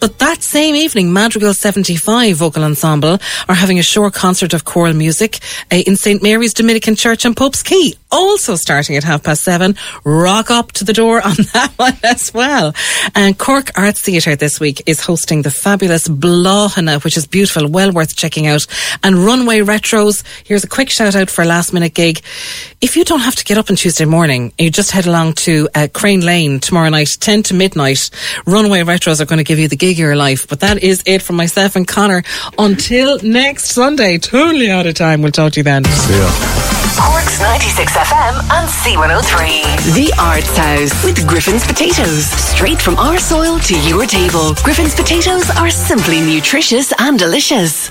[0.00, 4.92] But that same evening, Madrigal 75 Vocal Ensemble are having a short concert of choral
[4.92, 5.38] music
[5.72, 6.22] uh, in St.
[6.22, 9.76] Mary's Dominican Church on Pope's Quay, also starting at half past seven.
[10.04, 12.74] Rock up to the door on that one as well.
[13.14, 17.92] And Cork Arts Theatre this week is hosting the fabulous Blahana, which is beautiful, well
[17.92, 18.66] worth checking out.
[19.02, 22.20] And Runway Retros, here's a quick shout out for a last minute gig.
[22.80, 25.68] If you don't have to get up on Tuesday morning, you just head along to
[25.74, 28.10] uh, Crane Lane tomorrow night, 10 to midnight.
[28.46, 30.48] Runway Retros are going to give you the gig of your life.
[30.48, 32.22] But that is it from myself and Conor.
[32.58, 35.22] Until next Sunday, totally out of time.
[35.22, 35.84] We'll talk to you then.
[35.84, 36.70] See ya.
[37.60, 39.94] Cork's 96 FM and C103.
[39.94, 42.24] The Arts House with Griffin's Potatoes.
[42.26, 44.54] Straight from our soil to your table.
[44.62, 47.90] Griffin's Potatoes are simply nutritious and delicious.